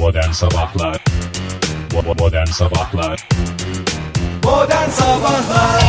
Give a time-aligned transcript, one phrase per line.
[0.00, 0.96] Modern Sabahlar.
[1.92, 3.20] Modern Sabahlar.
[4.42, 5.82] Modern Sabahlar.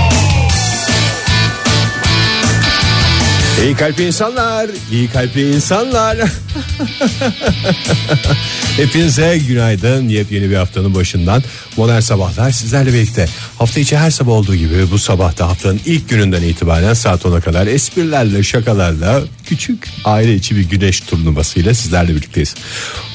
[3.64, 6.18] İyi kalpli insanlar, iyi kalpli insanlar.
[8.78, 10.10] Hepinize günaydın.
[10.10, 11.44] Yepyeni bir haftanın başından
[11.78, 13.28] modern sabahlar sizlerle birlikte.
[13.58, 17.68] Hafta içi her sabah olduğu gibi bu sabahta haftanın ilk gününden itibaren saat 10'a kadar
[17.68, 22.56] esprilerle, şakalarla küçük aile içi bir güneş turnuvasıyla sizlerle birlikteyiz.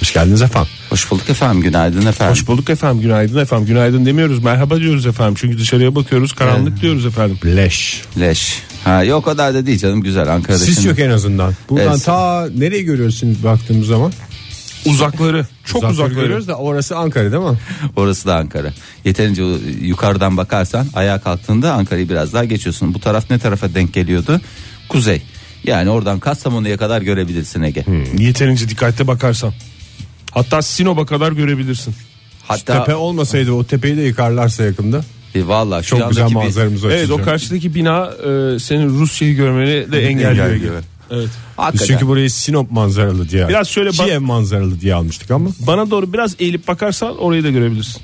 [0.01, 0.71] Hoş geldiniz efendim.
[0.91, 2.33] Hoş bulduk efendim günaydın efendim.
[2.33, 7.07] Hoş bulduk efendim günaydın efendim günaydın demiyoruz merhaba diyoruz efendim çünkü dışarıya bakıyoruz karanlık diyoruz
[7.07, 7.39] efendim.
[7.47, 8.03] Leş.
[8.21, 8.63] Leş.
[8.87, 10.59] Ha yok o kadar da değil canım güzel Ankara'da.
[10.59, 11.55] Sis şimdi- yok en azından.
[11.71, 12.05] Buradan Evet.
[12.05, 14.13] ta nereye görüyorsunuz baktığımız zaman?
[14.87, 16.21] Uzakları çok Uzakları uzakları.
[16.21, 17.59] görüyoruz da orası Ankara değil mi?
[17.97, 18.73] Orası da Ankara.
[19.05, 19.43] Yeterince
[19.83, 22.95] yukarıdan bakarsan ayağa kalktığında Ankara'yı biraz daha geçiyorsun.
[22.95, 24.41] Bu taraf ne tarafa denk geliyordu?
[24.89, 25.23] Kuzey.
[25.65, 27.85] Yani oradan Kastamonu'ya kadar görebilirsin Ege.
[28.19, 29.53] Yeterince dikkatli bakarsan.
[30.31, 31.95] Hatta Sinop'a kadar görebilirsin.
[32.49, 35.05] Hatta Tepe olmasaydı o tepeyi de yıkarlarsa yakında.
[35.39, 36.99] E, vallahi şu Çok güzel yandaki bir- manzaramız açılacak.
[36.99, 40.47] Evet o karşıdaki bina e, senin Rusya'yı görmeni de engelliyor.
[40.47, 40.75] Engelliyor.
[41.11, 41.29] Evet.
[41.29, 41.87] Biz Hakikaten.
[41.87, 43.49] çünkü burayı Sinop manzaralı diye.
[43.49, 45.51] Biraz şöyle bak- Kiev manzaralı diye almıştık ama.
[45.67, 48.03] Bana doğru biraz eğilip bakarsan orayı da görebilirsin.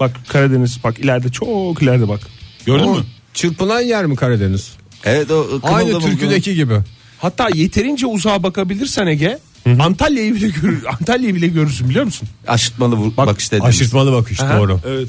[0.00, 2.20] Bak Karadeniz bak ileride çok ileride bak.
[2.66, 3.02] Gördün O mü?
[3.34, 4.72] Çırpınan yer mi Karadeniz?
[5.04, 6.74] Evet o kımıldı Aynı türküdeki gibi.
[7.18, 9.38] Hatta yeterince uzağa bakabilirsen Ege
[9.80, 12.28] Antalya'yı bile görür Antalya'yı bile görürsün biliyor musun?
[12.46, 13.68] aşırtmalı vur- bakış dediğimiz.
[13.80, 14.80] Aşırtmalı bakış doğru.
[14.86, 15.08] Evet.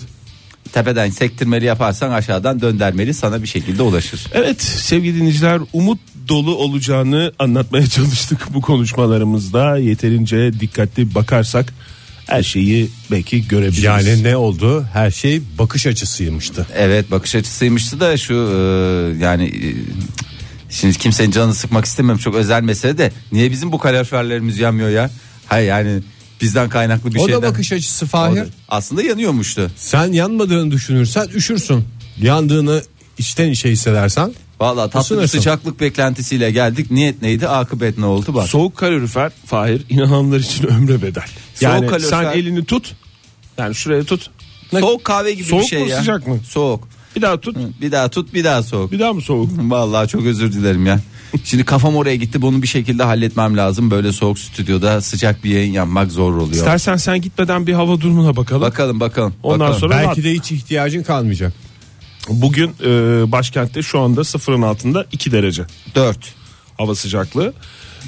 [0.74, 4.28] Tepeden sektirmeli yaparsan aşağıdan döndermeli sana bir şekilde ulaşır.
[4.34, 9.78] Evet sevgili dinleyiciler umut dolu olacağını anlatmaya çalıştık bu konuşmalarımızda.
[9.78, 11.74] Yeterince dikkatli bakarsak
[12.28, 13.84] her şeyi belki görebiliriz.
[13.84, 14.86] Yani ne oldu?
[14.94, 16.68] Her şey bakış açısıymıştı.
[16.76, 18.58] Evet bakış açısıymıştı da şu e,
[19.24, 19.68] yani e,
[20.70, 25.10] şimdi kimsenin canını sıkmak istemiyorum çok özel mesele de niye bizim bu kaloriferlerimiz yanmıyor ya?
[25.48, 26.00] Hayır yani
[26.42, 27.42] bizden kaynaklı bir o şeyden.
[27.42, 28.36] da bakış açısı O Fahir.
[28.38, 29.72] da- Aslında yanıyormuştu.
[29.76, 31.86] Sen yanmadığını düşünürsen üşürsün.
[32.22, 32.84] Yandığını
[33.18, 36.92] içten içe hissedersen Vallahi tatlı bir sıcaklık beklentisiyle geldik.
[36.92, 37.48] Niyet neydi?
[37.48, 38.48] Akıbet ne oldu bak.
[38.48, 41.24] Soğuk kalorifer Fahir inananlar için ömre bedel.
[41.62, 42.96] Yani Soğuk kalorifer- sen elini tut.
[43.58, 44.30] Yani şuraya tut.
[44.80, 46.00] Soğuk kahve gibi Soğuk bir şey mu, ya.
[46.00, 46.40] sıcak mı?
[46.50, 46.88] Soğuk.
[47.20, 47.58] Bir daha tut.
[47.82, 48.92] Bir daha tut bir daha soğuk.
[48.92, 49.50] Bir daha mı soğuk?
[49.58, 51.00] Vallahi çok özür dilerim ya.
[51.44, 53.92] Şimdi kafam oraya gitti bunu bir şekilde halletmem lazım.
[53.92, 56.52] Böyle soğuk stüdyoda sıcak bir yayın yapmak zor oluyor.
[56.52, 58.62] İstersen sen gitmeden bir hava durumuna bakalım.
[58.62, 59.34] Bakalım bakalım.
[59.44, 59.80] Ondan bakalım.
[59.80, 61.54] sonra belki de hiç ihtiyacın kalmayacak.
[62.30, 62.92] bugün e,
[63.32, 65.66] başkentte şu anda sıfırın altında 2 derece
[65.96, 66.18] 4.
[66.78, 67.54] hava sıcaklığı.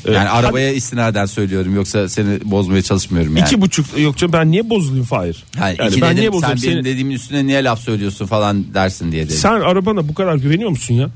[0.07, 3.47] Yani arabaya istinaden söylüyorum yoksa seni bozmaya çalışmıyorum yani.
[3.47, 5.43] İki buçuk yok canım ben niye bozulayım Fahir?
[5.59, 6.61] Yani yani iki ben dedim, niye sen bozulayım?
[6.63, 9.35] benim Seni- dediğimin üstüne niye laf söylüyorsun falan dersin diye dedim.
[9.37, 11.09] sen arabana bu kadar güveniyor musun ya?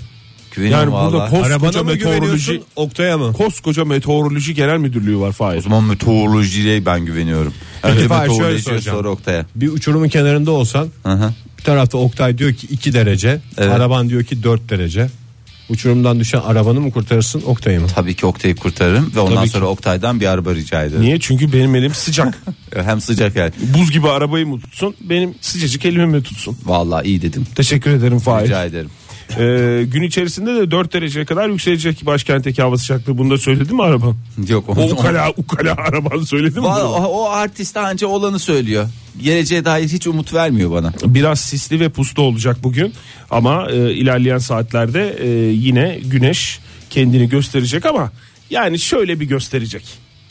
[0.56, 3.34] Güveniyorum yani burada koskoca Arabana meteoroloji Oktay'a mı?
[3.34, 5.62] koskoca meteoroloji genel müdürlüğü var O Fahir.
[5.62, 7.54] zaman meteorolojiye ben güveniyorum.
[7.84, 8.98] Önce Fahir, şöyle meteoroloji soracağım.
[8.98, 9.46] sonra Oktay'a.
[9.56, 11.34] Bir uçurumun kenarında olsan Hı hı.
[11.58, 13.40] bir tarafta Oktay diyor ki 2 derece.
[13.58, 13.72] Evet.
[13.72, 15.08] Araban diyor ki 4 derece.
[15.70, 17.88] Uçurumdan düşen arabanı mı kurtarırsın Oktay'ı mı?
[17.96, 19.52] Tabii ki Oktay'ı kurtarırım ve ondan Tabii ki.
[19.52, 21.02] sonra Oktay'dan bir araba rica ederim.
[21.02, 21.20] Niye?
[21.20, 22.38] Çünkü benim elim sıcak.
[22.76, 23.52] Hem sıcak yani.
[23.78, 24.96] Buz gibi arabayı mı tutsun?
[25.02, 26.58] Benim sıcacık elimi mi tutsun?
[26.66, 27.46] Vallahi iyi dedim.
[27.56, 28.46] Teşekkür ederim Fahir.
[28.46, 28.90] Rica ederim.
[29.40, 33.18] Ee, gün içerisinde de 4 dereceye kadar yükselecek başkentteki hava sıcaklığı.
[33.18, 34.16] Bunu da söyledi mi araban?
[34.50, 36.66] Yok O ukala ukala araban söyledi mi?
[36.66, 38.90] Vallahi o, o artist anca olanı söylüyor.
[39.24, 40.94] Geleceğe dair hiç umut vermiyor bana.
[41.06, 42.94] Biraz sisli ve puslu olacak bugün
[43.32, 46.60] ama e, ilerleyen saatlerde e, yine güneş
[46.90, 48.12] kendini gösterecek ama
[48.50, 49.84] yani şöyle bir gösterecek.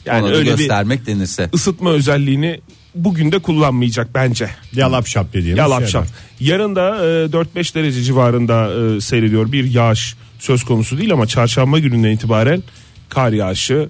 [0.06, 1.48] Yani Ona öyle göstermek denirse.
[1.52, 2.60] bir ısıtma özelliğini
[2.94, 4.50] bugün de kullanmayacak bence.
[4.72, 6.06] Yalap şap dediğimiz Yalap şap.
[6.40, 11.78] Yarın da e, 4-5 derece civarında e, seyrediyor bir yağış söz konusu değil ama çarşamba
[11.78, 12.62] gününden itibaren
[13.08, 13.88] kar yağışı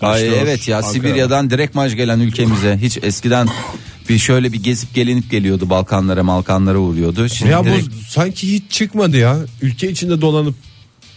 [0.00, 0.92] Ay evet ya Ankara'da.
[0.92, 3.48] Sibirya'dan direkt maj gelen ülkemize hiç eskiden
[4.08, 7.28] bir şöyle bir gezip gelinip geliyordu Balkanlara Balkanlara uğruyordu.
[7.28, 9.38] Şimdi Ya direkt- bu sanki hiç çıkmadı ya.
[9.62, 10.54] Ülke içinde dolanıp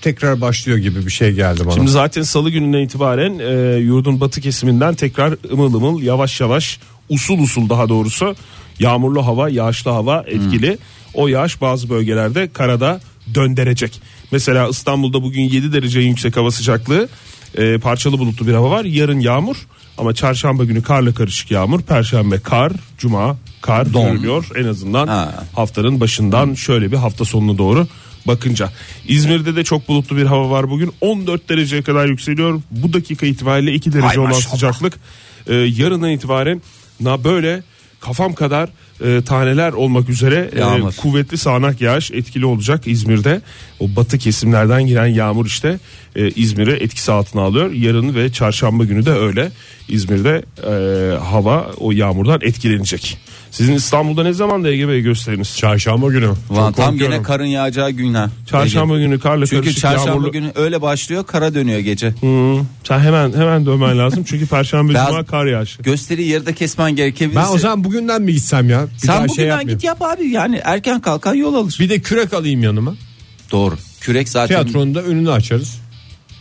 [0.01, 1.73] tekrar başlıyor gibi bir şey geldi bana.
[1.73, 6.79] Şimdi zaten salı gününden itibaren e, yurdun batı kesiminden tekrar ımıl ımıl yavaş yavaş
[7.09, 8.35] usul usul daha doğrusu
[8.79, 10.77] yağmurlu hava yağışlı hava etkili.
[11.13, 12.99] O yağış bazı bölgelerde karada
[13.35, 14.01] döndürecek.
[14.31, 17.09] Mesela İstanbul'da bugün 7 derece yüksek hava sıcaklığı
[17.57, 18.85] e, parçalı bulutlu bir hava var.
[18.85, 19.55] Yarın yağmur
[19.97, 21.81] ama çarşamba günü karla karışık yağmur.
[21.81, 24.11] Perşembe kar, cuma kar Don.
[24.11, 25.43] görünüyor en azından Ha.
[25.55, 27.87] haftanın başından şöyle bir hafta sonuna doğru
[28.27, 28.71] bakınca.
[29.07, 30.93] İzmir'de de çok bulutlu bir hava var bugün.
[31.01, 32.61] 14 dereceye kadar yükseliyor.
[32.71, 34.53] Bu dakika itibariyle 2 derece Hay olan maşallah.
[34.53, 34.99] sıcaklık
[35.47, 36.61] e, yarından itibaren
[36.99, 37.63] na böyle
[37.99, 38.69] kafam kadar
[39.05, 43.41] e, taneler olmak üzere e, kuvvetli sağanak yağış etkili olacak İzmir'de.
[43.79, 45.79] O batı kesimlerden giren yağmur işte
[46.15, 47.71] e, İzmir'i etkisi altına alıyor.
[47.71, 49.51] Yarın ve çarşamba günü de öyle.
[49.89, 53.17] İzmir'de e, hava o yağmurdan etkilenecek.
[53.51, 55.57] Sizin İstanbul'da ne zaman da Ege Bey gösteriniz?
[55.57, 56.29] Çarşamba günü.
[56.49, 58.29] Ulan tam yine karın yağacağı gün ha.
[58.49, 59.05] Çarşamba Ege.
[59.05, 60.31] günü karla Çünkü karışık çarşamba yağmurlu.
[60.31, 62.07] günü öyle başlıyor kara dönüyor gece.
[62.07, 65.81] Hı, sen hemen hemen dönmen lazım çünkü perşembe cuma kar yağışı.
[65.83, 67.35] Gösteri yarıda kesmen gerekebilir.
[67.35, 68.85] Ben o zaman bugünden mi gitsem ya?
[68.93, 69.77] Bir Sen bugünden şey yapmayayım.
[69.79, 71.77] git yap abi yani erken kalkan yol alır.
[71.79, 72.95] Bir de kürek alayım yanıma.
[73.51, 73.75] Doğru.
[74.01, 75.77] Kürek zaten Tiyatronun da önünü açarız.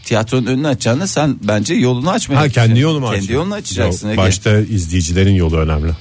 [0.05, 3.27] tiyatronun önünü açacağına sen bence yolunu açmaya Ha kendi yolumu açayım.
[3.27, 4.07] Kendi yolunu açacaksın.
[4.09, 4.27] Yok, Ege.
[4.29, 5.93] Başta izleyicilerin yolu önemli.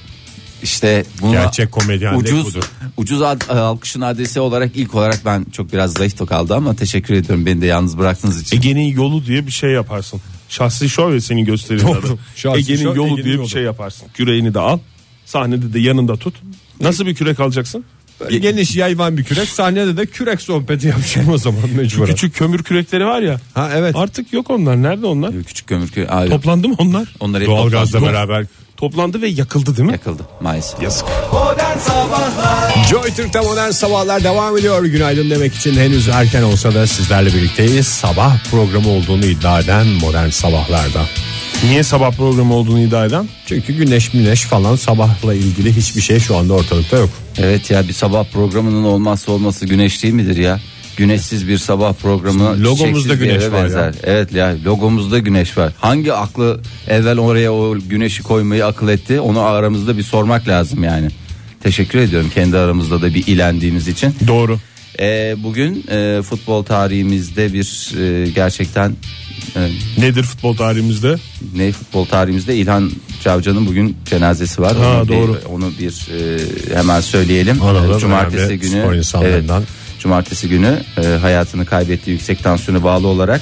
[0.62, 2.64] İşte bunu Gerçek komedyenlik ucuz budur.
[2.96, 7.46] ucuz ad, alkışın adresi olarak ilk olarak ben çok biraz zayıf kaldı ama teşekkür ediyorum
[7.46, 8.56] beni de yalnız bıraktığınız için.
[8.56, 10.20] Ege'nin yolu diye bir şey yaparsın.
[10.48, 11.98] Şahsi şov ya senin gösterinin Doğru.
[11.98, 12.18] adı.
[12.36, 13.44] Şahsi Ege'nin şov, yolu Ege'nin diye yolu.
[13.44, 14.08] bir şey yaparsın.
[14.14, 14.78] Küreğini de al.
[15.26, 16.34] Sahnede de yanında tut.
[16.80, 17.84] Nasıl bir kürek alacaksın?
[18.20, 19.48] Böyle Geniş yayvan bir kürek.
[19.48, 22.06] Sahnede de kürek sohbeti yapacağım o zaman mecburen.
[22.06, 23.40] Küçük kömür kürekleri var ya.
[23.54, 23.96] Ha evet.
[23.96, 24.82] Artık yok onlar.
[24.82, 25.32] Nerede onlar?
[25.46, 26.30] Küçük kömür ayrı.
[26.30, 27.14] Toplandı mı onlar?
[27.20, 28.46] Onlar hep Doğalgazla beraber.
[28.76, 29.92] Toplandı ve yakıldı değil mi?
[29.92, 30.82] yakıldı maalesef.
[30.82, 31.06] Yazık.
[31.32, 34.84] Modern Sabahlar Joy Türk'te modern sabahlar devam ediyor.
[34.84, 37.86] Günaydın demek için henüz erken olsa da sizlerle birlikteyiz.
[37.86, 41.06] Sabah programı olduğunu iddia eden modern sabahlarda.
[41.64, 43.28] Niye sabah programı olduğunu iddia eden?
[43.46, 47.10] Çünkü güneş müneş falan sabahla ilgili hiçbir şey şu anda ortalıkta yok.
[47.38, 50.60] Evet ya bir sabah programının olmazsa olması güneş değil midir ya?
[50.96, 53.52] Güneşsiz bir sabah programı Logomuzda güneş var ya.
[53.52, 53.94] benzer.
[54.04, 55.72] Evet ya logomuzda güneş var.
[55.80, 59.20] Hangi aklı evvel oraya o güneşi koymayı akıl etti?
[59.20, 61.08] Onu aramızda bir sormak lazım yani.
[61.62, 64.14] Teşekkür ediyorum kendi aramızda da bir ilendiğimiz için.
[64.26, 64.58] Doğru.
[65.00, 68.96] Ee, bugün e, futbol tarihimizde bir e, gerçekten
[69.56, 71.16] e, Nedir futbol tarihimizde?
[71.56, 72.90] ne futbol tarihimizde İlhan
[73.24, 74.76] Cavcı'nın bugün cenazesi var.
[74.76, 75.34] Ha, onu doğru.
[75.34, 76.38] Bir, onu bir e,
[76.76, 77.62] hemen söyleyelim.
[77.62, 79.62] Analım, Cumartesi günü spor insanlarından.
[80.10, 83.40] Cumartesi günü e, hayatını kaybettiği yüksek tansiyona bağlı olarak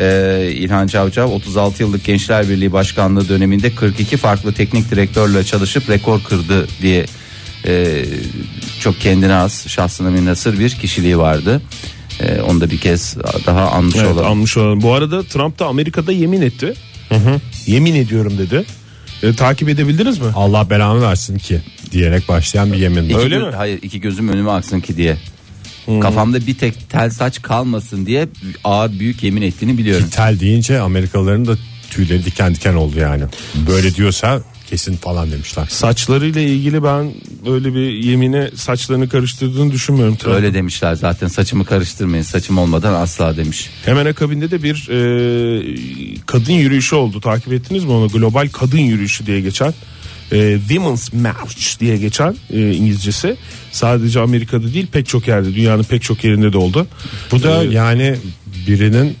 [0.00, 6.22] e, İlhan Cavcav 36 yıllık Gençler Birliği Başkanlığı döneminde 42 farklı teknik direktörle çalışıp rekor
[6.22, 7.06] kırdı diye
[7.66, 8.04] e,
[8.80, 11.62] çok kendine has şahsına münhasır bir kişiliği vardı.
[12.20, 13.16] E, onu da bir kez
[13.46, 14.26] daha anmış Evet, olalım.
[14.26, 14.82] almış olalım.
[14.82, 16.74] Bu arada Trump da Amerika'da yemin etti.
[17.66, 18.64] Yemin ediyorum dedi.
[19.22, 20.26] E, takip edebildiniz mi?
[20.34, 21.60] Allah belamı versin ki
[21.92, 23.04] diyerek başlayan bir yemin.
[23.04, 23.56] İki Öyle gö- mi?
[23.56, 25.16] Hayır iki gözüm önüme aksın ki diye.
[26.00, 28.28] Kafamda bir tek tel saç kalmasın diye
[28.64, 30.08] ağır büyük yemin ettiğini biliyorum.
[30.10, 31.56] Tel deyince Amerikalıların da
[31.90, 33.24] tüyleri diken diken oldu yani.
[33.66, 35.66] Böyle diyorsa kesin falan demişler.
[35.70, 37.12] Saçlarıyla ilgili ben
[37.46, 40.16] öyle bir yemine saçlarını karıştırdığını düşünmüyorum.
[40.16, 40.36] Trump'ın.
[40.36, 43.70] Öyle demişler zaten saçımı karıştırmayın saçım olmadan asla demiş.
[43.84, 44.96] Hemen akabinde de bir e,
[46.26, 47.20] kadın yürüyüşü oldu.
[47.20, 48.08] Takip ettiniz mi onu?
[48.08, 49.74] Global kadın yürüyüşü diye geçen.
[50.32, 53.36] E, Women's March diye geçen e, İngilizcesi.
[53.72, 56.86] Sadece Amerika'da değil pek çok yerde dünyanın pek çok yerinde de oldu.
[57.30, 58.16] Bu da Ee, yani
[58.66, 59.16] birinin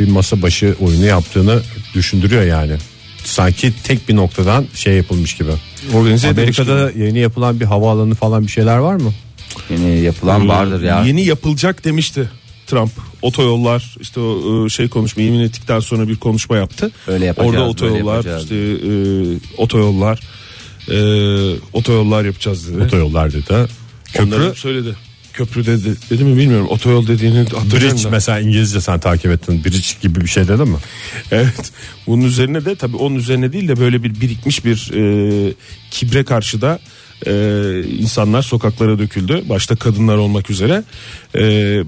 [0.00, 1.62] bir masa başı oyunu yaptığını
[1.94, 2.76] düşündürüyor yani.
[3.24, 5.50] Sanki tek bir noktadan şey yapılmış gibi.
[5.94, 9.12] Organize Amerika'da yeni yapılan bir havaalanı falan bir şeyler var mı?
[9.70, 11.04] Yeni yapılan vardır ya.
[11.04, 12.28] Yeni yapılacak demişti
[12.66, 12.90] Trump.
[13.22, 16.90] Otoyollar işte o e, şey konuşma yemin ettikten sonra bir konuşma yaptı.
[17.06, 18.42] Öyle yapacağız, Orada otoyollar yapacağız.
[18.42, 18.92] işte e,
[19.62, 20.20] otoyollar
[20.90, 20.96] e,
[21.72, 22.82] otoyollar yapacağız dedi.
[22.82, 23.54] Otoyollar dedi.
[24.20, 24.96] Onları Köprü söyledi.
[25.32, 25.94] Köprü dedi.
[26.10, 26.66] Dedi mi bilmiyorum.
[26.68, 28.10] Otoyol dediğini hatırlıyorum Bridge da.
[28.10, 29.64] mesela İngilizce sen takip ettin.
[29.64, 30.76] Bridge gibi bir şey dedi mi?
[31.30, 31.72] Evet.
[32.06, 35.52] Bunun üzerine de tabii onun üzerine değil de böyle bir birikmiş bir e,
[35.90, 36.78] kibre karşı da
[37.26, 37.32] e,
[37.98, 39.42] insanlar sokaklara döküldü.
[39.48, 40.84] Başta kadınlar olmak üzere.
[41.34, 41.40] E,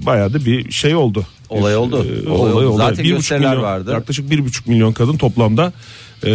[0.05, 1.25] bayağı da bir şey oldu.
[1.49, 2.05] Olay Bir, oldu.
[2.25, 2.77] e, Olay oldu.
[2.77, 3.91] Zaten Bir buçuk gösteriler milyon- vardı.
[3.91, 5.73] Yaklaşık bir buçuk milyon kadın toplamda
[6.25, 6.29] e,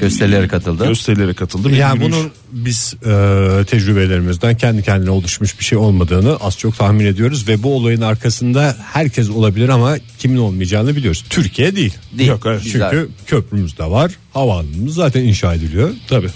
[0.00, 0.86] Gösterilere katıldı.
[0.88, 1.68] gösterilere katıldı.
[1.68, 2.14] Bir Yani yürüyüş.
[2.16, 7.62] bunun biz e, tecrübelerimizden kendi kendine oluşmuş bir şey olmadığını az çok tahmin ediyoruz ve
[7.62, 11.24] bu olayın arkasında herkes olabilir ama kimin olmayacağını biliyoruz.
[11.30, 11.94] Türkiye değil.
[12.18, 12.28] Değil.
[12.30, 12.60] Yok, evet.
[12.62, 13.06] Çünkü Güzel.
[13.26, 15.90] köprümüz de var, havaalanımız zaten inşa ediliyor.
[16.08, 16.28] Tabii.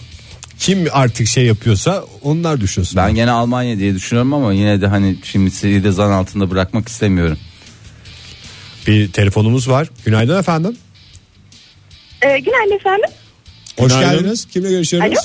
[0.58, 2.96] Kim artık şey yapıyorsa onlar düşünsün.
[2.96, 6.88] Ben gene Almanya diye düşünüyorum ama yine de hani şimdi sizi de zan altında bırakmak
[6.88, 7.38] istemiyorum.
[8.86, 9.88] Bir telefonumuz var.
[10.04, 10.76] Günaydın efendim.
[12.22, 13.10] Ee, günaydın efendim.
[13.78, 14.18] Hoş Günaydın.
[14.18, 14.44] geldiniz.
[14.46, 15.10] Kimle görüşüyoruz?
[15.12, 15.20] Alo.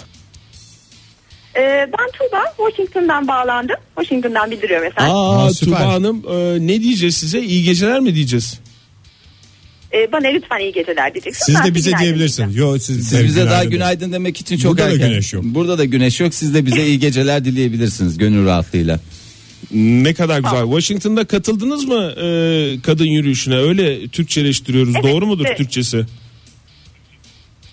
[1.56, 2.44] Ee, ben Tuğba.
[2.70, 3.76] Washington'dan bağlandım.
[3.96, 5.16] Washington'dan bildiriyorum efendim.
[5.16, 5.78] Aa, Aa, süper.
[5.80, 7.40] Tuba Hanım e, ne diyeceğiz size?
[7.42, 8.60] İyi geceler mi diyeceğiz?
[9.94, 11.46] Ee, bana lütfen iyi geceler diyeceksin.
[11.46, 12.44] Siz Ben de bize günaydın diyebilirsin.
[12.46, 12.70] diyeceğim.
[12.72, 13.72] Yo siz, Siz de bize daha günaydın.
[13.72, 15.10] günaydın demek için çok Burada da erken.
[15.10, 15.44] güneş yok.
[15.46, 16.34] Burada da güneş yok.
[16.34, 19.00] Siz de bize iyi geceler dileyebilirsiniz gönül rahatlığıyla.
[19.74, 20.64] Ne kadar güzel.
[20.64, 22.26] Washington'da katıldınız mı e,
[22.82, 23.58] kadın yürüyüşüne?
[23.58, 24.94] Öyle Türkçeleştiriyoruz.
[24.96, 25.58] Evet, Doğru mudur evet.
[25.58, 26.06] Türkçesi?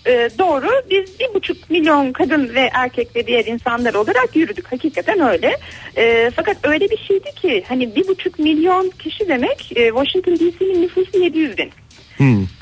[0.05, 5.19] e, doğru biz bir buçuk milyon kadın ve erkek ve diğer insanlar olarak yürüdük hakikaten
[5.19, 5.57] öyle
[5.97, 10.81] E, fakat öyle bir şeydi ki hani bir buçuk milyon kişi demek e, Washington DC'nin
[10.81, 11.69] nüfusu 700 bin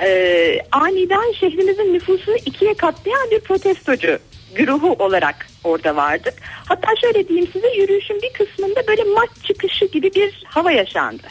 [0.03, 4.19] E, aniden şehrimizin nüfusunu ikiye katlayan bir protestocu
[4.55, 6.33] güruhu olarak orada vardık
[6.65, 11.27] hatta şöyle diyeyim size yürüyüşün bir kısmında böyle maç çıkışı gibi bir hava yaşandı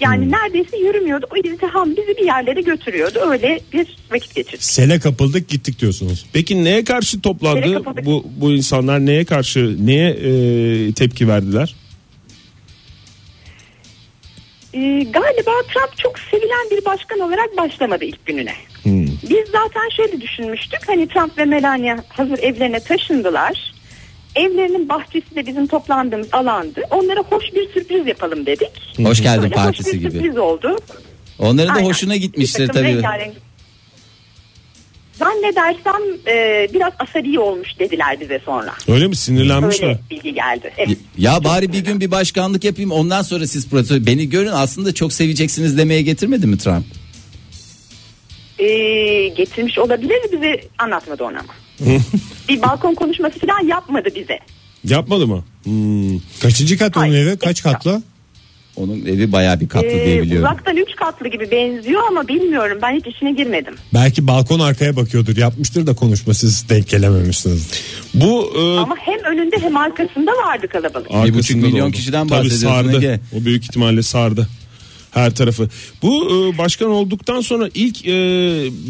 [0.00, 1.32] yani neredeyse yürümüyorduk.
[1.32, 3.18] O izdiham bizi bir yerlere götürüyordu.
[3.30, 4.62] Öyle bir vakit geçirdik.
[4.62, 6.26] Sele kapıldık gittik diyorsunuz.
[6.32, 11.74] Peki neye karşı toplandı bu bu insanlar neye karşı neye e, tepki verdiler?
[14.74, 18.54] Ee, galiba Trump çok sevilen bir başkan olarak başlamadı ilk gününe.
[19.30, 20.80] Biz zaten şöyle düşünmüştük.
[20.88, 23.72] Hani Trump ve Melania hazır evlerine taşındılar.
[24.36, 26.80] Evlerinin bahçesi de bizim toplandığımız alandı.
[26.90, 28.70] Onlara hoş bir sürpriz yapalım dedik.
[29.04, 30.10] Hoş geldin Böyle partisi hoş bir gibi.
[30.12, 30.78] sürpriz oldu.
[31.38, 31.88] Onların da Aynen.
[31.88, 32.88] hoşuna gitmiştir tabii.
[32.88, 33.32] rengarenk-
[35.20, 38.72] Zannedersem e, biraz asabi olmuş dediler bize sonra.
[38.88, 39.88] Öyle mi sinirlenmişler?
[39.88, 40.72] Öyle bilgi geldi.
[40.76, 40.98] Evet.
[41.18, 45.12] Ya bari bir gün bir başkanlık yapayım ondan sonra siz protesto beni görün aslında çok
[45.12, 46.84] seveceksiniz demeye getirmedi mi Trump?
[48.58, 51.54] Ee, getirmiş olabilir bize anlatmadı onu ama.
[52.48, 54.38] bir balkon konuşması falan yapmadı bize.
[54.84, 55.44] Yapmadı mı?
[55.64, 56.18] Hmm.
[56.42, 57.26] Kaçıncı kat onun Hayır.
[57.26, 57.38] evi?
[57.38, 58.02] Kaç katlı?
[58.76, 60.44] Onun evi bayağı bir katlı Ee, diye biliyorum.
[60.48, 63.74] uzaktan üç katlı gibi benziyor ama bilmiyorum ben hiç içine girmedim.
[63.94, 65.36] Belki balkon arkaya bakıyordur.
[65.36, 67.70] Yapmıştır da konuşma siz denk gelememişsiniz.
[68.14, 71.10] Bu e, Ama hem önünde hem arkasında vardı kalabalık.
[71.10, 71.96] arkasında buçuk milyon oldu.
[71.96, 72.96] kişiden Tabii bahsediyorsun sardı.
[72.96, 73.20] Ege.
[73.40, 74.48] O büyük ihtimalle sardı.
[75.10, 75.68] Her tarafı.
[76.02, 78.10] Bu e, başkan olduktan sonra ilk e,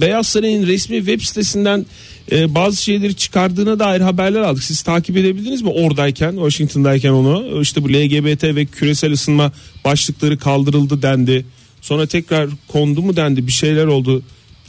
[0.00, 1.86] Beyaz Saray'ın resmi web sitesinden
[2.32, 4.62] e, bazı şeyleri çıkardığına dair haberler aldık.
[4.62, 7.60] Siz takip edebildiniz mi oradayken, Washington'dayken onu?
[7.62, 9.52] İşte bu LGBT ve küresel ısınma
[9.84, 11.46] başlıkları kaldırıldı dendi.
[11.80, 14.22] Sonra tekrar kondu mu dendi, bir şeyler oldu.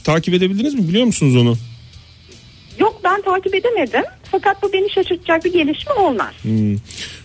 [0.04, 0.88] Takip edebildiniz mi?
[0.88, 1.56] Biliyor musunuz onu?
[2.78, 6.34] Yok ben takip edemedim fakat bu beni şaşırtacak bir gelişme olmaz.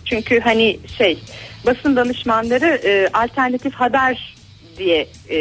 [0.04, 1.18] Çünkü hani şey
[1.66, 4.38] basın danışmanları e, alternatif haber
[4.78, 5.38] diye e,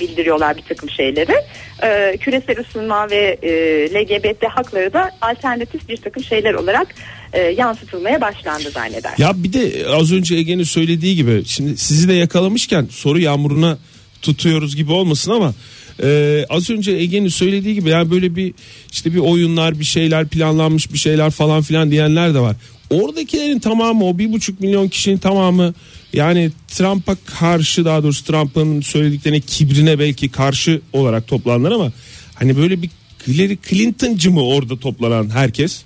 [0.00, 1.34] bildiriyorlar bir takım şeyleri.
[1.82, 3.50] E, küresel ısınma ve e,
[3.94, 6.94] LGBT hakları da alternatif bir takım şeyler olarak
[7.32, 9.14] e, yansıtılmaya başlandı zanneder.
[9.18, 13.78] Ya bir de az önce Ege'nin söylediği gibi şimdi sizi de yakalamışken soru yağmuruna
[14.22, 15.54] tutuyoruz gibi olmasın ama
[16.02, 18.54] e, az önce Ege'nin söylediği gibi yani böyle bir
[18.92, 22.56] işte bir oyunlar bir şeyler planlanmış bir şeyler falan filan diyenler de var.
[22.90, 25.74] Oradakilerin tamamı o bir buçuk milyon kişinin tamamı
[26.12, 31.92] yani Trump'a karşı daha doğrusu Trump'ın söylediklerine kibrine belki karşı olarak toplandılar ama
[32.34, 32.90] hani böyle bir
[33.26, 35.82] Hillary Clinton'cı mı orada toplanan herkes?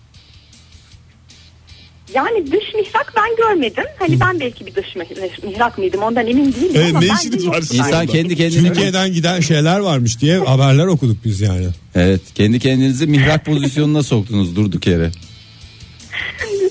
[2.15, 3.85] Yani dış mihrak ben görmedim.
[3.99, 7.47] Hani ben belki bir dış mih- mihrak mıydım ondan emin değilim Evet, ama ne işiniz
[7.47, 7.83] var yoktu sizin?
[7.85, 11.67] İnsan kendi kendine Türkiye'den giden şeyler varmış diye haberler okuduk biz yani.
[11.95, 15.11] Evet kendi kendinizi mihrak pozisyonuna soktunuz durduk yere.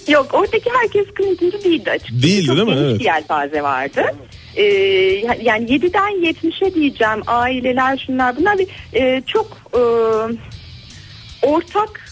[0.08, 2.24] Yok oradaki herkes Clinton'cı değildi açıkçası.
[2.24, 2.74] Değildi, Çok değil mi?
[2.74, 3.00] geniş Evet.
[3.00, 4.02] bir yelpaze vardı.
[4.56, 4.64] Ee,
[5.44, 9.82] yani 7'den 70'e diyeceğim aileler şunlar bunlar bir e, çok e,
[11.48, 12.09] ortak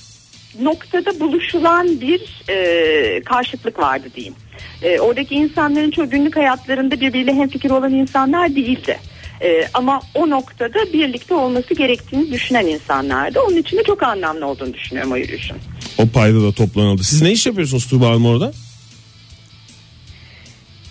[0.62, 4.36] noktada buluşulan bir e, karşıtlık vardı diyeyim.
[4.84, 9.00] E, oradaki insanların çoğu günlük hayatlarında birbiriyle hemfikir olan insanlar değildi.
[9.42, 13.40] E, ama o noktada birlikte olması gerektiğini düşünen insanlardı.
[13.40, 15.58] Onun için de çok anlamlı olduğunu düşünüyorum o yürüyüşün.
[15.98, 17.04] O payda da toplanıldı.
[17.04, 18.52] Siz ne iş yapıyorsunuz Tuğba Hanım orada?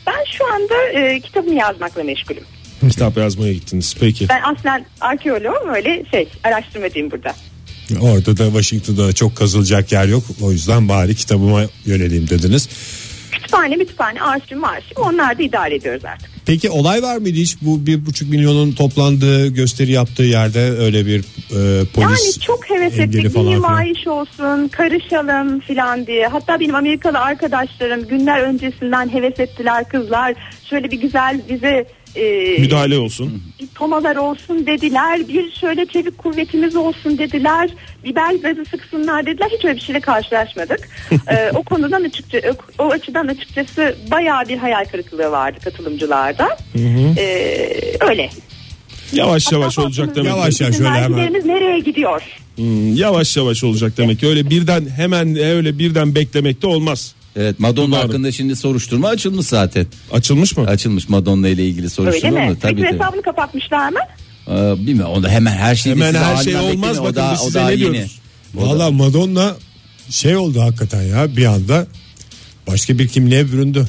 [0.06, 2.44] Ben şu anda e, kitabımı yazmakla meşgulüm.
[2.90, 3.96] Kitap yazmaya gittiniz.
[4.00, 4.28] Peki.
[4.28, 7.34] Ben aslen arkeoloğum öyle şey araştırmacıyım burada.
[8.00, 10.24] Orada da Washington'da çok kazılacak yer yok.
[10.42, 12.68] O yüzden bari kitabıma yöneleyim dediniz.
[13.30, 16.30] Kütüphane, kütüphane, arşiv, arşiv onlar da idare ediyoruz artık.
[16.46, 21.18] Peki olay var mıydı hiç bu bir buçuk milyonun toplandığı gösteri yaptığı yerde öyle bir
[21.20, 23.46] e, polis yani çok heves ettik filan?
[23.46, 26.26] nümayiş olsun karışalım filan diye.
[26.26, 30.34] Hatta benim Amerikalı arkadaşlarım günler öncesinden heves ettiler kızlar.
[30.70, 33.42] Şöyle bir güzel bize e, Müdahale olsun.
[33.60, 35.28] bir tomalar olsun dediler.
[35.28, 37.70] Bir şöyle çevik kuvvetimiz olsun dediler.
[38.04, 39.48] Biber gazı sıksınlar dediler.
[39.58, 40.88] Hiç öyle bir şeyle karşılaşmadık.
[41.30, 42.38] Ee, o konudan açıkça
[42.78, 46.56] o açıdan açıkçası bayağı bir hayal kırıklığı vardı katılımcılarda.
[47.18, 48.30] Ee, öyle.
[49.12, 50.28] Yavaş yavaş olacak demek.
[50.28, 50.76] Yavaş yavaş.
[50.76, 51.32] Şöyle hemen.
[51.48, 52.22] nereye gidiyor?
[52.56, 54.26] Hmm, yavaş yavaş olacak demek ki.
[54.26, 57.14] Öyle birden hemen öyle birden beklemek de olmaz.
[57.36, 58.04] Evet Madonna Doğru.
[58.04, 59.86] hakkında şimdi soruşturma açılmış zaten.
[60.12, 60.66] Açılmış mı?
[60.66, 62.48] Açılmış Madonna ile ilgili Öyle soruşturma mi?
[62.50, 62.56] mı?
[62.60, 63.00] Tabii Twitter tabii.
[63.04, 63.98] hesabını kapatmışlar mı?
[64.48, 66.72] Ee, bilmiyorum onda hemen her şey Hemen size her şey olmaz.
[66.76, 66.96] bekleyin.
[66.98, 67.92] O Bakın daha- biz o size daha ne yeni.
[67.92, 68.18] diyoruz?
[68.54, 69.56] Valla Madonna
[70.10, 71.86] şey oldu hakikaten ya bir anda
[72.66, 73.88] başka bir kimliğe büründü.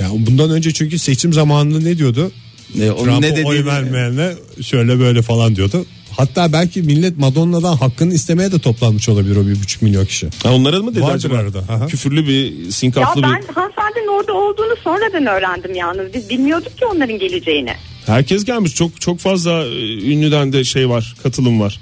[0.00, 2.32] Yani bundan önce çünkü seçim zamanında ne diyordu?
[2.80, 5.86] E, onun Trump'a ne dediğini- oy vermeyenle şöyle böyle falan diyordu.
[6.18, 10.28] Hatta belki millet Madonna'dan hakkını istemeye de toplanmış olabilir o bir buçuk milyon kişi.
[10.42, 11.36] Ha, onlara mı dedi Vardır acaba?
[11.36, 11.86] arada, aha.
[11.86, 13.54] Küfürlü bir Ya sinkaflı ben bir.
[13.54, 16.14] hanımefendinin orada olduğunu sonradan öğrendim yalnız.
[16.14, 17.72] Biz bilmiyorduk ki onların geleceğini.
[18.06, 18.74] Herkes gelmiş.
[18.74, 21.14] Çok çok fazla e, ünlüden de şey var.
[21.22, 21.80] Katılım var.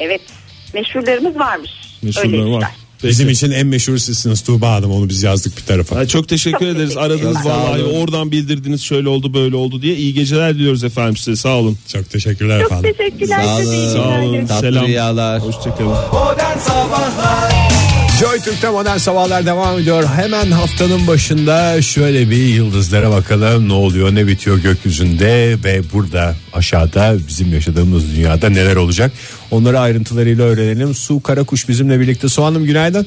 [0.00, 0.20] Evet
[0.74, 1.70] meşhurlarımız varmış.
[2.02, 2.64] Meşhurlar var.
[3.02, 3.10] Peki.
[3.10, 5.96] Bizim için en meşhur sizsiniz Tuğba Hanım onu biz yazdık bir tarafa.
[5.96, 6.96] Ha, çok teşekkür ederiz.
[6.96, 9.96] Aradınız vallahi oradan bildirdiniz şöyle oldu böyle oldu diye.
[9.96, 11.36] İyi geceler diliyoruz efendim size.
[11.36, 11.78] Sağ olun.
[11.92, 12.94] Çok teşekkürler Çok efendim.
[12.98, 13.44] teşekkürler.
[13.44, 13.92] Sağ olun.
[13.92, 14.46] Sağ olun.
[14.46, 14.86] Tatlı Selam.
[14.86, 15.40] rüyalar.
[15.42, 15.88] Hoşçakalın.
[16.12, 17.87] Modern Sabahlar
[18.20, 20.04] Joy Türk'te modern sabahlar devam ediyor.
[20.16, 23.68] Hemen haftanın başında şöyle bir yıldızlara bakalım.
[23.68, 29.12] Ne oluyor ne bitiyor gökyüzünde ve burada aşağıda bizim yaşadığımız dünyada neler olacak.
[29.50, 30.94] Onları ayrıntılarıyla öğrenelim.
[30.94, 32.28] Su Karakuş bizimle birlikte.
[32.28, 33.06] Su Hanım günaydın.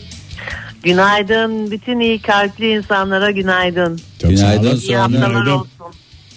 [0.84, 1.72] Günaydın.
[1.72, 4.00] Bütün iyi kalpli insanlara günaydın.
[4.22, 4.77] Çok Günaydın.
[4.80, 5.51] İyi haftalar Günaydın.
[5.51, 5.70] olsun.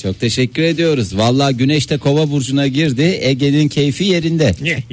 [0.03, 1.19] Çok teşekkür ediyoruz.
[1.19, 3.19] Valla güneş de kova burcuna girdi.
[3.21, 4.55] Ege'nin keyfi yerinde.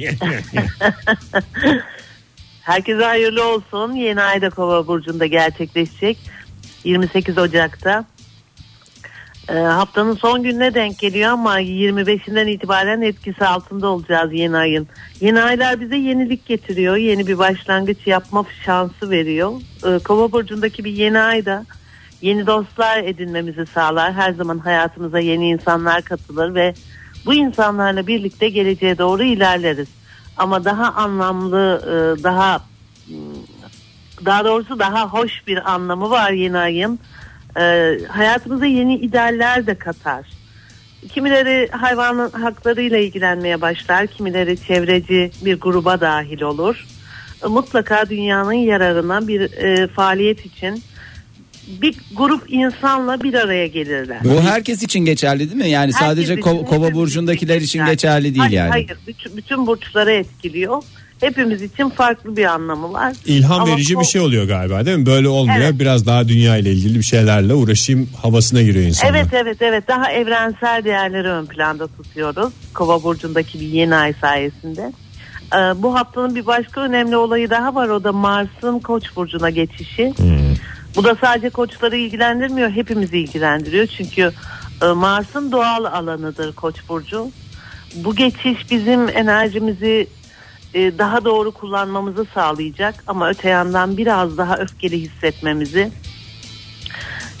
[2.72, 3.92] Herkese hayırlı olsun.
[3.92, 6.18] Yeni ayda Kova burcunda gerçekleşecek.
[6.84, 8.04] 28 Ocak'ta.
[9.48, 14.88] Ee, haftanın son gününe denk geliyor ama 25'inden itibaren etkisi altında olacağız yeni ayın.
[15.20, 16.96] Yeni aylar bize yenilik getiriyor.
[16.96, 19.52] Yeni bir başlangıç yapma şansı veriyor.
[19.86, 21.66] Ee, Kova burcundaki bir yeni ayda
[22.22, 24.12] yeni dostlar edinmemizi sağlar.
[24.12, 26.74] Her zaman hayatımıza yeni insanlar katılır ve
[27.26, 29.88] bu insanlarla birlikte geleceğe doğru ilerleriz.
[30.36, 32.60] Ama daha anlamlı, e, daha
[34.24, 36.98] daha doğrusu daha hoş bir anlamı var yeni ayın.
[37.56, 40.26] Ee, hayatımıza yeni idealler de katar.
[41.12, 46.86] Kimileri hayvan haklarıyla ilgilenmeye başlar, kimileri çevreci bir gruba dahil olur.
[47.44, 50.82] E, Mutlaka dünyanın yararına bir e, faaliyet için
[51.82, 54.18] bir grup insanla bir araya gelirler.
[54.24, 55.68] Bu herkes için geçerli değil mi?
[55.70, 57.90] Yani sadece Herkes ko- için, kova burcundakiler için geçerli.
[57.90, 58.70] geçerli değil hayır, yani.
[58.70, 60.82] Hayır, bütün, bütün burçları etkiliyor.
[61.20, 63.12] Hepimiz için farklı bir anlamı var.
[63.26, 65.06] İlham Ama verici ko- bir şey oluyor galiba değil mi?
[65.06, 65.60] Böyle olmuyor.
[65.60, 65.78] Evet.
[65.78, 69.14] Biraz daha dünya ile ilgili bir şeylerle uğraşayım havasına giriyor insanlar.
[69.14, 72.52] Evet evet evet daha evrensel değerleri ön planda tutuyoruz.
[72.74, 74.92] Kova burcundaki bir yeni ay sayesinde.
[75.54, 80.12] Ee, bu haftanın bir başka önemli olayı daha var o da Mars'ın Koç burcuna geçişi.
[80.96, 83.86] Bu da sadece koçları ilgilendirmiyor hepimizi ilgilendiriyor.
[83.86, 84.32] Çünkü
[84.82, 87.30] e, Mars'ın doğal alanıdır Koç burcu.
[87.94, 90.06] Bu geçiş bizim enerjimizi
[90.74, 95.90] e, daha doğru kullanmamızı sağlayacak ama öte yandan biraz daha öfkeli hissetmemizi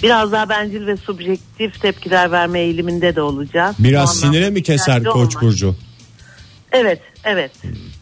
[0.02, 3.76] biraz daha bencil ve subjektif tepkiler verme eğiliminde de olacağız.
[3.78, 5.34] Biraz sinire mi keser Koç.
[5.42, 5.74] Burcu?
[6.72, 7.50] Evet, evet.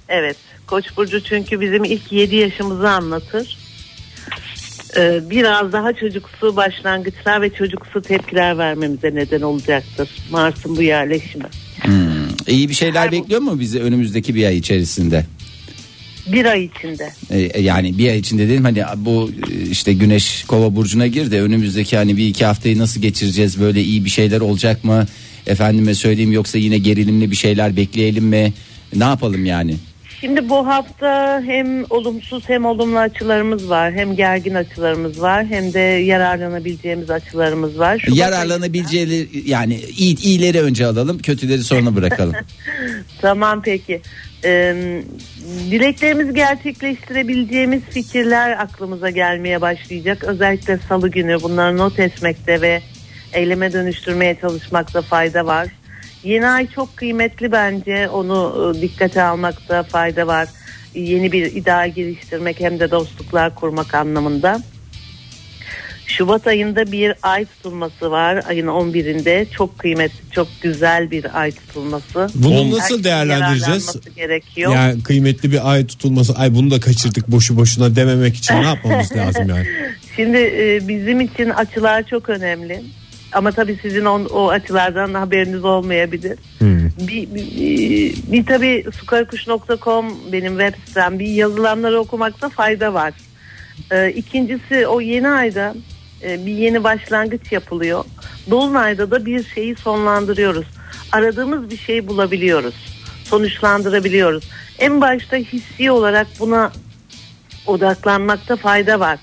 [0.08, 0.36] Evet.
[0.66, 3.58] Koç burcu çünkü bizim ilk 7 yaşımızı anlatır.
[4.96, 10.08] Ee, biraz daha çocuksu başlangıçlar ve çocuksu tepkiler vermemize neden olacaktır.
[10.30, 11.44] Mars'ın bu yerleşimi.
[12.48, 15.26] İyi bir şeyler bu- bekliyor mu bizi önümüzdeki bir ay içerisinde?
[16.26, 17.12] Bir ay içinde.
[17.30, 21.96] Ee, yani bir ay içinde dedim hani bu e, işte güneş kova burcuna girdi önümüzdeki
[21.96, 25.06] hani bir iki haftayı nasıl geçireceğiz böyle iyi bir şeyler olacak mı
[25.46, 28.52] efendime söyleyeyim yoksa yine gerilimli bir şeyler bekleyelim mi
[28.96, 29.74] ne yapalım yani
[30.20, 33.92] Şimdi bu hafta hem olumsuz hem olumlu açılarımız var.
[33.92, 37.98] Hem gergin açılarımız var hem de yararlanabileceğimiz açılarımız var.
[37.98, 42.34] Şubat yararlanabileceği yani iyi, iyileri önce alalım kötüleri sonra bırakalım
[43.20, 44.00] Tamam peki.
[44.44, 45.02] Ee,
[45.70, 50.24] dileklerimizi gerçekleştirebileceğimiz fikirler aklımıza gelmeye başlayacak.
[50.24, 52.82] Özellikle salı günü bunları not etmekte ve
[53.32, 55.68] eyleme dönüştürmeye çalışmakta fayda var.
[56.24, 58.08] Yeni ay çok kıymetli bence.
[58.08, 60.48] Onu e, dikkate almakta fayda var.
[60.94, 64.62] Yeni bir iddia geliştirmek hem de dostluklar kurmak anlamında.
[66.06, 68.44] Şubat ayında bir ay tutulması var.
[68.48, 72.28] Ayın 11'inde çok kıymetli, çok güzel bir ay tutulması.
[72.34, 73.96] Bunu nasıl değerlendireceğiz?
[74.16, 74.74] gerekiyor.
[74.74, 79.12] Yani kıymetli bir ay tutulması ay bunu da kaçırdık boşu boşuna dememek için ne yapmamız
[79.16, 79.66] lazım yani?
[80.16, 82.82] Şimdi e, bizim için açılar çok önemli.
[83.32, 86.38] Ama tabii sizin o, o açılardan haberiniz olmayabilir.
[87.08, 91.18] Bir, bir, bir tabii sukarkuş.com benim web sitem.
[91.18, 93.14] Bir yazılanları okumakta fayda var.
[93.90, 95.74] E, ikincisi o yeni ayda
[96.22, 98.04] e, bir yeni başlangıç yapılıyor.
[98.50, 100.66] Dolunayda da bir şeyi sonlandırıyoruz.
[101.12, 102.74] Aradığımız bir şeyi bulabiliyoruz.
[103.24, 104.50] Sonuçlandırabiliyoruz.
[104.78, 106.72] En başta hissi olarak buna
[107.66, 109.18] odaklanmakta fayda var.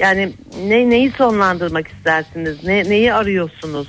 [0.00, 0.32] Yani
[0.66, 2.56] ne neyi sonlandırmak istersiniz?
[2.64, 3.88] Ne neyi arıyorsunuz?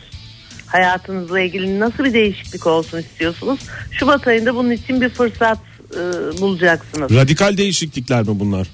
[0.66, 3.60] Hayatınızla ilgili nasıl bir değişiklik olsun istiyorsunuz?
[3.92, 5.60] Şubat ayında bunun için bir fırsat
[5.94, 6.00] e,
[6.42, 7.12] bulacaksınız.
[7.16, 8.68] Radikal değişiklikler mi bunlar?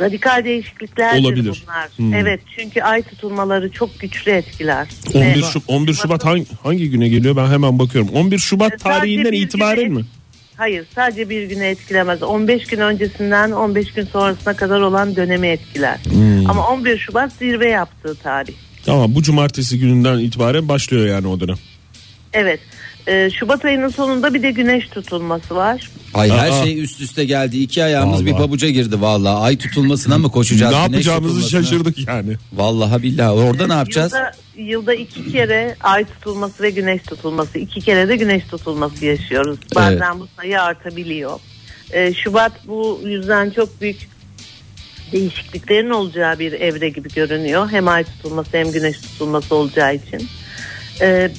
[0.00, 1.62] Radikal değişikliklerdir Olabilir.
[1.66, 1.88] bunlar.
[1.96, 2.14] Hmm.
[2.14, 4.88] Evet çünkü ay tutulmaları çok güçlü etkiler.
[5.14, 8.10] 11 Ve- Şubat, 11 Şubat hangi, hangi güne geliyor ben hemen bakıyorum.
[8.14, 10.04] 11 Şubat tarihinden güne- mi?
[10.58, 12.22] Hayır sadece bir güne etkilemez.
[12.22, 15.98] 15 gün öncesinden 15 gün sonrasına kadar olan dönemi etkiler.
[16.04, 16.50] Hmm.
[16.50, 18.54] Ama 11 Şubat zirve yaptığı tarih.
[18.84, 21.56] Tamam bu cumartesi gününden itibaren başlıyor yani o dönem.
[22.32, 22.60] Evet.
[23.08, 25.90] Ee, Şubat ayının sonunda bir de güneş tutulması var.
[26.14, 26.64] Ay her Aa.
[26.64, 27.58] şey üst üste geldi.
[27.58, 28.42] İki ayağımız bir Vallahi.
[28.42, 29.36] pabuca girdi vallahi.
[29.36, 30.74] Ay tutulmasına mı koşacağız?
[30.74, 31.62] ne güneş yapacağımızı tutulmasına?
[31.62, 32.36] şaşırdık yani.
[32.52, 34.12] Vallahi billahi orada ne yapacağız?
[34.12, 34.32] Yılda,
[34.70, 37.58] yılda iki kere ay tutulması ve güneş tutulması.
[37.58, 39.58] iki kere de güneş tutulması yaşıyoruz.
[39.74, 41.40] Bazen bu sayı artabiliyor.
[41.92, 44.08] Ee, Şubat bu yüzden çok büyük
[45.12, 47.68] değişikliklerin olacağı bir evre gibi görünüyor.
[47.70, 50.28] Hem ay tutulması hem güneş tutulması olacağı için.
[51.00, 51.30] Ee,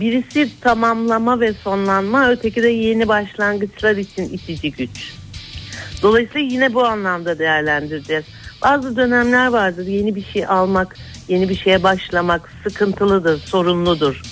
[0.00, 5.14] birisi tamamlama ve sonlanma, öteki de yeni başlangıçlar için itici güç.
[6.02, 8.24] Dolayısıyla yine bu anlamda değerlendireceğiz.
[8.62, 10.96] Bazı dönemler vardır yeni bir şey almak,
[11.28, 14.22] yeni bir şeye başlamak sıkıntılıdır, sorunludur.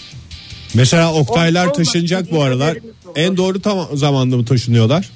[0.75, 2.79] Mesela Oktaylar Olmaz, taşınacak bu aralar.
[3.17, 5.11] En doğru tam zamanda mı taşınıyorlar?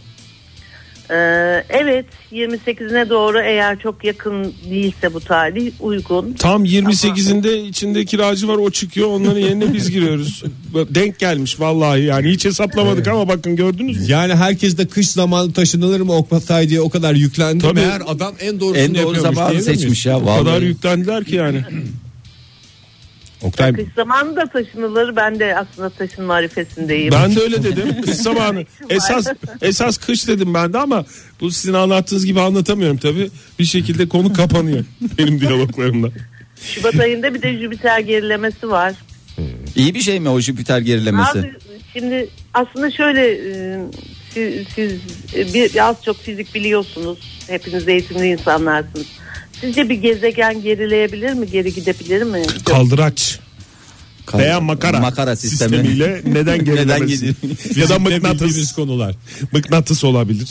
[1.10, 6.32] Ee, evet 28'ine doğru eğer çok yakın değilse bu tarih uygun.
[6.32, 10.42] Tam 28'inde içinde kiracı var o çıkıyor onların yerine biz giriyoruz.
[10.74, 14.12] Denk gelmiş vallahi yani hiç hesaplamadık ama bakın gördünüz mü?
[14.12, 17.62] Yani herkes de kış zamanı taşınılır mı Oktay diye o kadar yüklendi.
[17.62, 17.74] Tabii.
[17.80, 19.80] Meğer adam en doğrusunu En doğru yapıyormuş zamanı diyebilir miyiz?
[19.80, 20.64] seçmiş ya O kadar vallahi.
[20.64, 21.64] yüklendiler ki yani.
[23.42, 25.16] Oktay Kış zamanı da taşınılır.
[25.16, 27.12] Ben de aslında taşınma arifesindeyim.
[27.12, 28.02] Ben de öyle dedim.
[28.02, 28.64] Kış zamanı.
[28.90, 29.26] Esas
[29.62, 31.04] esas kış dedim ben de ama
[31.40, 33.30] bu sizin anlattığınız gibi anlatamıyorum tabii.
[33.58, 34.84] Bir şekilde konu kapanıyor
[35.18, 36.08] benim diyaloglarımda.
[36.62, 38.94] Şubat ayında bir de Jüpiter gerilemesi var.
[39.76, 41.38] İyi bir şey mi o Jüpiter gerilemesi?
[41.38, 41.52] Abi,
[41.92, 43.80] şimdi aslında şöyle e,
[44.34, 44.92] siz, siz
[45.34, 47.18] e, bir, az çok fizik biliyorsunuz.
[47.48, 49.06] Hepiniz eğitimli insanlarsınız.
[49.60, 51.46] Sizce bir gezegen gerileyebilir mi?
[51.50, 52.42] Geri gidebilir mi?
[52.64, 53.40] Kaldıraç
[54.26, 55.76] Kal- veya makara, Makara sistemi.
[55.76, 57.14] sistemiyle neden Neden gerilemesi?
[57.16, 57.34] gidiyor?
[57.76, 59.14] ya da mıknatıs, konular.
[59.52, 60.48] mıknatıs olabilir.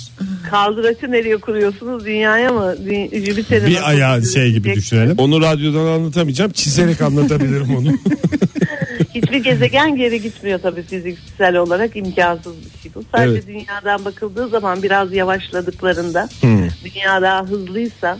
[0.51, 2.05] Kaldıraçı nereye kuruyorsunuz?
[2.05, 2.75] Dünyaya mı?
[2.85, 5.15] Dü- Jüpiter'e nasıl Bir ayağı şey gibi düşünelim.
[5.17, 6.51] Onu radyodan anlatamayacağım.
[6.51, 7.91] Çizerek anlatabilirim onu.
[9.15, 13.03] Hiçbir gezegen geri gitmiyor tabii fiziksel olarak imkansız bir şey bu.
[13.15, 13.47] Sadece Evet.
[13.47, 16.59] dünyadan bakıldığı zaman biraz yavaşladıklarında Hmm.
[16.85, 18.19] dünya daha hızlıysa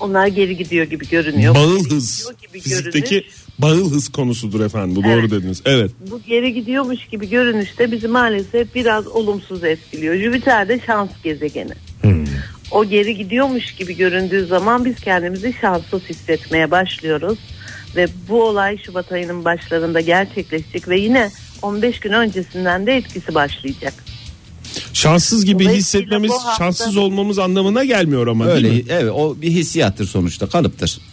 [0.00, 1.54] onlar geri gidiyor gibi görünüyor.
[1.54, 2.30] Bağıl hız.
[2.46, 3.34] gibi Fizikteki görünüş.
[3.58, 4.96] bağıl hız konusudur efendim.
[4.96, 5.30] Bu doğru Evet.
[5.30, 5.62] dediniz.
[5.64, 5.90] Evet.
[6.10, 10.14] Bu geri gidiyormuş gibi görünüşte bizi maalesef biraz olumsuz etkiliyor.
[10.16, 11.72] Jüpiter de şans gezegeni.
[12.70, 17.38] O geri gidiyormuş gibi göründüğü zaman biz kendimizi şanssız hissetmeye başlıyoruz.
[17.96, 21.30] Ve bu olay Şubat ayının başlarında gerçekleşecek ve yine
[21.62, 23.94] 15 gün öncesinden de etkisi başlayacak.
[24.94, 28.90] Şanssız gibi hissetmemiz hafta- şanssız olmamız anlamına gelmiyor ama Öyle değil mi?
[28.92, 30.98] evet o bir hissiyattır sonuçta kalıptır.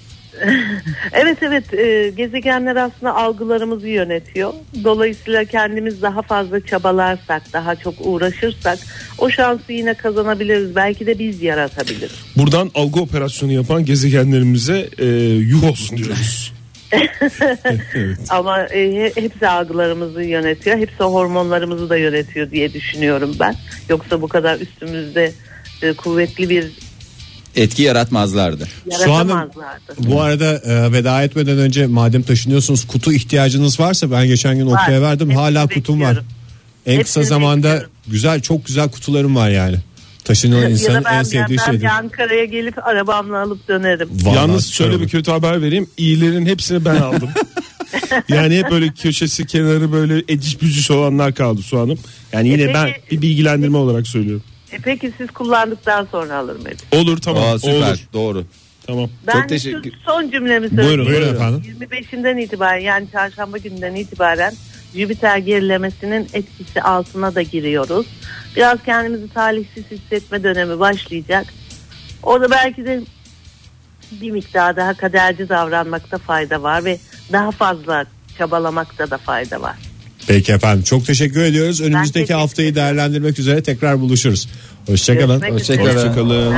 [1.11, 4.53] Evet evet e, gezegenler aslında algılarımızı yönetiyor.
[4.83, 8.79] Dolayısıyla kendimiz daha fazla çabalarsak, daha çok uğraşırsak
[9.17, 10.75] o şansı yine kazanabiliriz.
[10.75, 12.11] Belki de biz yaratabiliriz.
[12.37, 16.53] Buradan algı operasyonu yapan gezegenlerimize e, yuh olsun diyoruz.
[18.29, 20.77] Ama e, he- hepsi algılarımızı yönetiyor.
[20.77, 23.55] Hepsi hormonlarımızı da yönetiyor diye düşünüyorum ben.
[23.89, 25.33] Yoksa bu kadar üstümüzde
[25.81, 26.71] e, kuvvetli bir
[27.55, 28.67] Etki yaratmazlardı.
[29.05, 29.49] Şu anda
[29.97, 34.65] bu arada e, veda etmeden önce madem taşınıyorsunuz kutu ihtiyacınız varsa ben geçen gün.
[34.67, 36.07] Oktay'a verdim Hepsini hala kutum var.
[36.09, 36.27] bekliyorum.
[36.85, 37.91] En Hepsini kısa zamanda bekliyorum.
[38.07, 39.77] güzel çok güzel kutularım var yani.
[40.23, 41.85] Taşınan Ya insanın da ben en sevdiği bir şeydir.
[41.85, 44.09] Ankara'ya gelip arabamla alıp dönerim.
[44.23, 45.89] Vallahi Yalnız şöyle bir kötü haber vereyim.
[45.97, 47.29] İyilerin hepsini ben aldım.
[48.29, 51.99] yani hep böyle köşesi kenarı böyle eciş bücüş olanlar kaldı Su Hanım.
[52.33, 54.43] Yani yine E ben bir bilgilendirme olarak söylüyorum.
[54.71, 57.01] E peki siz kullandıktan sonra alırım hadi.
[57.01, 57.43] Olur tamam.
[57.43, 57.97] Aa, süper Olur.
[58.13, 58.45] doğru.
[58.87, 59.09] Tamam.
[59.27, 61.05] Ben Çok teşekkür- şu son cümlemi Buyurun, söyleyeyim.
[61.05, 61.63] buyurun efendim.
[61.79, 64.53] 25'inden itibaren yani çarşamba günden itibaren
[64.95, 68.05] Jüpiter gerilemesinin etkisi altına da giriyoruz.
[68.55, 71.45] Biraz kendimizi talihsiz hissetme dönemi başlayacak.
[72.23, 73.01] Orada belki de
[74.11, 76.99] bir miktar daha kaderci davranmakta fayda var ve
[77.31, 78.05] daha fazla
[78.37, 79.75] çabalamakta da fayda var.
[80.27, 81.81] Peki efendim çok teşekkür ediyoruz.
[81.81, 84.47] Önümüzdeki teşekkür haftayı değerlendirmek üzere tekrar buluşuruz.
[84.85, 85.37] Hoşçakalın.
[85.37, 85.51] Üzere.
[85.51, 85.95] Hoşçakalın.
[85.95, 86.55] Hoşçakalın.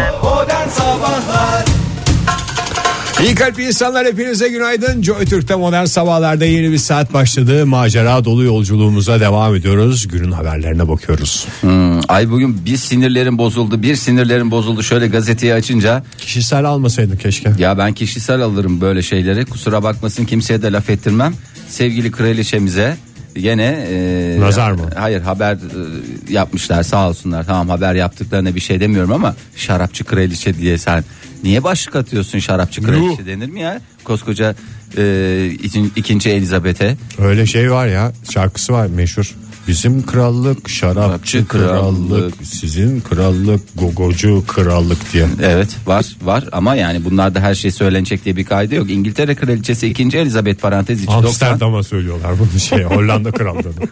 [3.23, 5.01] İyi kalp insanlar hepinize günaydın.
[5.01, 7.65] Joy Türk'te modern sabahlarda yeni bir saat başladı.
[7.65, 10.07] Macera dolu yolculuğumuza devam ediyoruz.
[10.07, 11.47] Günün haberlerine bakıyoruz.
[11.61, 17.51] Hmm, ay bugün bir sinirlerim bozuldu bir sinirlerim bozuldu şöyle gazeteyi açınca Kişisel almasaydın keşke.
[17.57, 21.33] ya ben kişisel alırım böyle şeyleri kusura bakmasın kimseye de laf ettirmem
[21.69, 22.97] sevgili kraliçemize
[23.35, 24.89] Gene e, Nazar mı?
[24.95, 25.59] Hayır haber e,
[26.29, 27.45] yapmışlar sağ olsunlar.
[27.45, 31.03] Tamam haber yaptıklarına bir şey demiyorum ama şarapçı kraliçe diye sen
[31.43, 33.81] niye başlık atıyorsun şarapçı kraliçe denir mi ya?
[34.03, 34.55] Koskoca
[34.97, 35.01] e,
[35.63, 39.35] ikin- ikinci Elizabeth'e Öyle şey var ya şarkısı var meşhur.
[39.67, 42.33] Bizim krallık şarapçı krallık, krallık.
[42.43, 45.25] sizin krallık gogocu krallık diye.
[45.43, 48.91] Evet var var ama yani bunlarda her şey söylenecek diye bir kaydı yok.
[48.91, 50.17] İngiltere kraliçesi 2.
[50.17, 51.23] Elizabeth parantez içi 90.
[51.27, 53.73] Amsterdam'a söylüyorlar bunu şey Hollanda krallığına.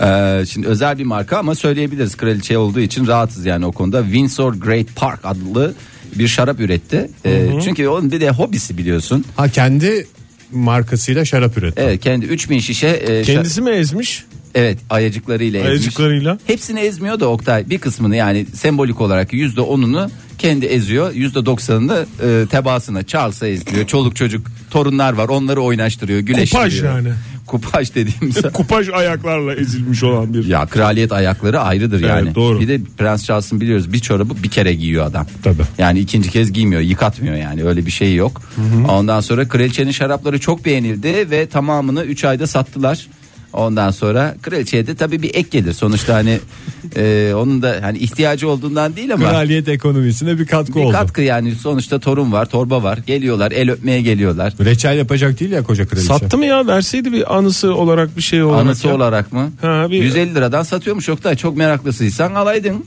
[0.00, 4.02] Ee, şimdi özel bir marka ama söyleyebiliriz kraliçe olduğu için rahatız yani o konuda.
[4.02, 5.74] Windsor Great Park adlı
[6.14, 7.10] bir şarap üretti.
[7.26, 9.24] Ee, çünkü onun bir de hobisi biliyorsun.
[9.36, 10.06] Ha kendi
[10.52, 11.80] markasıyla şarap üretti.
[11.84, 14.24] Evet kendi 3000 şişe e, Kendisi mi ezmiş?
[14.54, 15.70] evet ayacıklarıyla ezmiş.
[15.70, 16.38] Ayacıklarıyla.
[16.46, 21.12] Hepsini ezmiyor da Oktay bir kısmını yani sembolik olarak %10'unu kendi eziyor.
[21.14, 23.86] %90'ını e, tebaasına Charles'a ezdiriyor.
[23.86, 26.64] Çoluk çocuk torunlar var onları oynaştırıyor güleştiriyor.
[26.64, 27.08] Kupaj yani.
[27.46, 30.44] Kupaj dediğimiz Kupaj ayaklarla ezilmiş olan bir.
[30.44, 32.34] Ya kraliyet ayakları ayrıdır Evet, yani.
[32.34, 32.60] doğru.
[32.60, 35.26] Bir de Prens Charles'ın biliyoruz bir çorabı bir kere giyiyor adam.
[35.42, 35.62] Tabii.
[35.78, 38.42] Yani ikinci kez giymiyor, yıkatmıyor yani öyle bir şey yok.
[38.88, 43.06] Ondan sonra kraliçenin şarapları çok beğenildi ve tamamını 3 ayda sattılar.
[43.56, 45.72] Ondan sonra kraliçeye de tabii bir ek gelir.
[45.72, 46.38] Sonuçta hani
[46.96, 50.92] e, onun da hani ihtiyacı olduğundan değil ama Kraliyet ekonomisine bir katkı bir oldu.
[50.92, 52.98] katkı yani sonuçta torun var, torba var.
[53.06, 54.52] Geliyorlar, el öpmeye geliyorlar.
[54.64, 56.06] Reçel yapacak değil ya koca kraliçe.
[56.06, 58.62] Sattı mı ya verseydi bir anısı olarak bir şey olarak.
[58.66, 58.94] Anısı ya.
[58.94, 59.50] olarak mı?
[59.60, 61.36] Ha, bir- 150 liradan satıyormuş Oktay.
[61.36, 62.84] Çok meraklısıysan alaydın.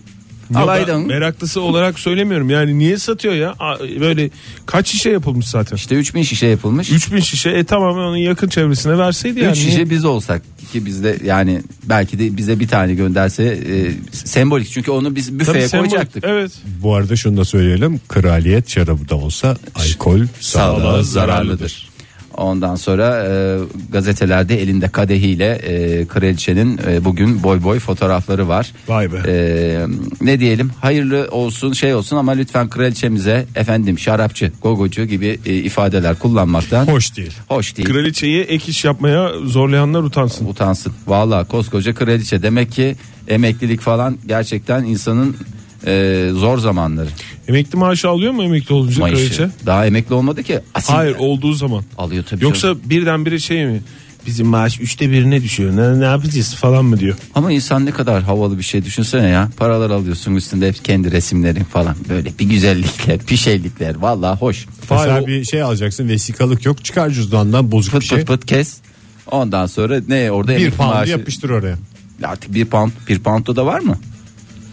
[0.49, 2.49] Ben meraklısı olarak söylemiyorum.
[2.49, 3.55] Yani niye satıyor ya?
[3.99, 4.29] Böyle
[4.65, 5.75] kaç şişe yapılmış zaten?
[5.75, 6.91] İşte 3000 şişe yapılmış.
[6.91, 9.55] 3000 şişe e tamamen onun yakın çevresine verseydi 3 yani.
[9.55, 9.89] şişe Niye?
[9.89, 15.15] biz olsak ki bizde yani belki de bize bir tane gönderse e, sembolik çünkü onu
[15.15, 15.91] biz Tabii büfeye sembolik.
[15.91, 16.23] koyacaktık.
[16.27, 16.51] Evet.
[16.65, 18.01] Bu arada şunu da söyleyelim.
[18.07, 21.88] Kraliyet şarabı da olsa alkol sağlığa Sağlığa zararlıdır.
[22.37, 23.57] Ondan sonra e,
[23.91, 28.73] gazetelerde elinde kadehiyle e, kraliçenin e, bugün boy boy fotoğrafları var.
[28.87, 29.17] Vay be.
[29.27, 29.85] E,
[30.21, 36.19] ne diyelim hayırlı olsun şey olsun ama lütfen kraliçemize efendim şarapçı gogocu gibi e, ifadeler
[36.19, 37.33] kullanmaktan Hoş değil.
[37.47, 37.89] hoş değil.
[37.89, 40.45] Kraliçeyi ek iş yapmaya zorlayanlar utansın.
[40.45, 40.93] utansın.
[41.07, 42.95] Valla koskoca kraliçe demek ki
[43.27, 45.35] emeklilik falan gerçekten insanın
[45.87, 47.09] e, zor zamanları.
[47.47, 49.15] Emekli maaşı alıyor mu emekli olunca Maaşı.
[49.15, 49.49] kraliçe?
[49.65, 50.59] Daha emekli olmadı ki.
[50.73, 51.83] Asil Hayır olduğu zaman.
[51.97, 52.39] alıyor tabii.
[52.41, 52.49] canım.
[52.53, 53.81] Yoksa birdenbire şey mi?
[54.27, 55.75] Bizim maaş üçte birine düşüyor.
[55.77, 57.15] Ne, ne yapacağız falan mı diyor.
[57.35, 59.49] Ama insan ne kadar havalı bir şey düşünsene ya.
[59.57, 61.95] Paralar alıyorsun üstünde hep kendi resimlerin falan.
[62.09, 63.95] Böyle bir güzellikler, bir şeylikler.
[63.95, 64.65] Valla hoş.
[64.91, 68.17] Mesela Hayır, o- bir şey alacaksın vesikalık yok çıkar cüzdandan bozuk Pıt bir şey.
[68.17, 68.77] pıt pıt kes.
[69.31, 71.11] Ondan sonra ne orada Bir emekli pound maaşı.
[71.11, 71.75] yapıştır oraya.
[72.23, 73.97] Artık bir pound, bir poundda da var mı?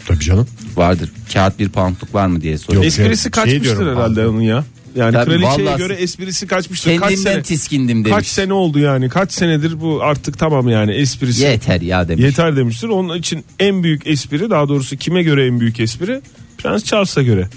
[0.07, 0.47] Tabii canım.
[0.75, 1.11] Vardır.
[1.33, 2.83] Kağıt bir poundluk var mı diye soruyor.
[2.83, 2.87] Yok.
[2.93, 4.63] Esprisi şey kaçmıştır diyorum herhalde onun ya.
[4.95, 6.97] Yani Tabii, kraliçeye vallahi- göre esprisi kaçmıştır.
[6.97, 8.15] Kaç Kendinden sene, tiskindim demiş.
[8.17, 9.09] kaç sene oldu yani?
[9.09, 11.43] Kaç senedir bu artık tamam yani esprisi.
[11.43, 12.23] Yeter ya demiş.
[12.23, 12.87] Yeter demiştir.
[12.87, 16.21] Onun için en büyük espri daha doğrusu kime göre en büyük espri?
[16.57, 17.47] Prens Charles'a göre.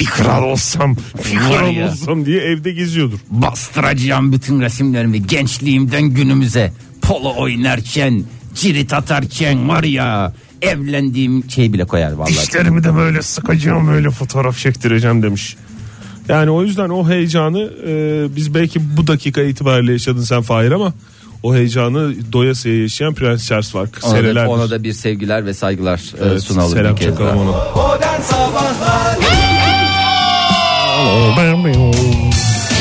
[0.00, 0.96] Bir kral olsam,
[1.32, 1.88] bir Var kral ya.
[1.90, 3.18] olsam diye evde geziyordur.
[3.30, 6.72] Bastıracağım bütün resimlerimi gençliğimden günümüze.
[7.02, 10.32] Polo oynarken, cirit atarken var ya
[10.62, 12.30] evlendiğim şey bile koyar vallahi.
[12.32, 15.56] Dişlerimi de böyle sıkacağım öyle fotoğraf çektireceğim demiş.
[16.28, 20.92] Yani o yüzden o heyecanı e, biz belki bu dakika itibariyle yaşadın sen Fahir ama
[21.42, 23.88] o heyecanı doyasıya yaşayan Prens Charles var.
[24.02, 26.72] Ona da, ona da bir sevgiler ve saygılar e, Evet, sunalım.
[26.72, 27.50] selam çakalım ona.
[27.76, 29.18] Modern Sabahlar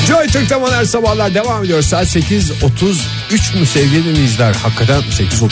[0.07, 1.81] Joy Türk'te modern sabahlar devam ediyor.
[1.81, 4.53] Saat 8.33 mu sevgili dinleyiciler?
[4.53, 5.49] Hakikaten 8.33.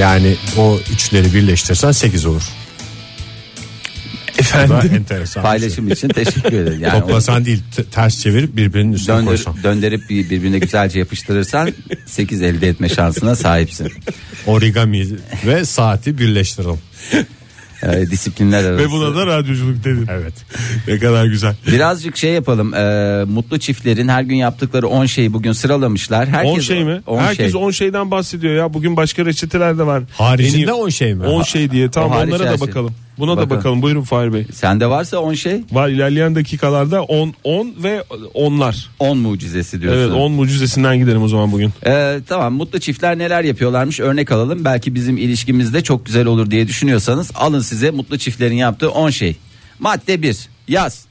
[0.00, 2.42] Yani o üçleri birleştirsen 8 olur.
[2.42, 4.94] Bu da Efendim.
[4.94, 5.24] enteresan.
[5.24, 5.42] bir şey.
[5.42, 6.80] Paylaşım için teşekkür ederim.
[6.82, 9.62] Yani Toplasan değil t- ters çevirip birbirinin üstüne Döndür, koysan.
[9.62, 11.72] döndürüp bir- birbirine güzelce yapıştırırsan
[12.06, 13.92] 8 elde etme şansına sahipsin.
[14.46, 15.06] Origami
[15.46, 16.78] ve saati birleştirelim.
[17.82, 18.84] E, disiplinler arası.
[18.84, 20.06] Ve buna da radyoculuk dedin.
[20.10, 20.32] Evet.
[20.88, 21.54] Ne kadar güzel.
[21.66, 22.74] Birazcık şey yapalım.
[22.74, 26.28] e, mutlu çiftlerin her gün yaptıkları 10 şeyi bugün sıralamışlar.
[26.28, 27.02] Herkes 10 şey mi?
[27.06, 27.60] 10 Herkes şey.
[27.62, 28.74] 10 şeyden bahsediyor ya.
[28.74, 30.02] Bugün başka reçeteler de var.
[30.12, 31.26] Haricinde En iyi- 10 şey mi?
[31.26, 31.90] 10 şey diye.
[31.90, 32.68] Tamam onlara da şey.
[33.20, 33.36] Bakalım.
[33.36, 33.58] Buna da Bakalım.
[33.58, 33.82] bakalım.
[33.82, 34.46] Buyurun Fahir Bey.
[34.54, 38.04] Sende varsa 10 şey Var ilerleyen dakikalarda 10 10 ve
[38.34, 38.90] onlar.
[38.98, 40.00] 10 mucizesi diyorsun.
[40.00, 41.72] Evet 10 mucizesinden gidelim o zaman bugün.
[41.86, 44.64] Ee, tamam mutlu çiftler neler yapıyorlarmış örnek alalım.
[44.64, 49.36] Belki bizim ilişkimizde çok güzel olur diye düşünüyorsanız alın size mutlu çiftlerin yaptığı 10 şey.
[49.78, 51.04] Madde 1 yaz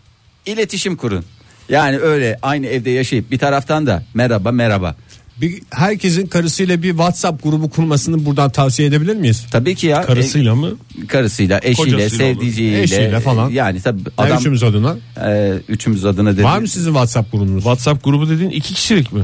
[0.45, 1.25] iletişim kurun.
[1.69, 4.95] Yani öyle aynı evde yaşayıp bir taraftan da merhaba merhaba.
[5.41, 9.45] Bir, herkesin karısıyla bir WhatsApp grubu kurmasını buradan tavsiye edebilir miyiz?
[9.51, 10.01] Tabii ki ya.
[10.01, 10.71] Karısıyla mı?
[11.03, 13.49] E, karısıyla, eşiyle, Kocasıyla Eşiyle falan.
[13.49, 14.97] Yani tabii Adam, adam üçümüz adına.
[15.25, 16.43] e, üçümüz adına dedi.
[16.43, 17.63] Var mı sizin WhatsApp grubunuz?
[17.63, 19.21] WhatsApp grubu dediğin iki kişilik mi?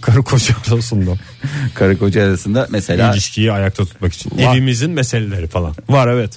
[0.00, 1.10] Karı koca arasında.
[1.74, 4.30] Karı koca arasında mesela İlişkiyi ayakta tutmak için.
[4.30, 4.54] Var.
[4.54, 5.74] Evimizin meseleleri falan.
[5.88, 6.30] Var evet.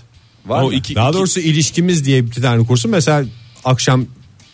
[0.45, 0.73] Var o mı?
[0.73, 2.91] iki, Daha iki- doğrusu ilişkimiz diye bir tane kursun.
[2.91, 3.23] Mesela
[3.65, 4.05] akşam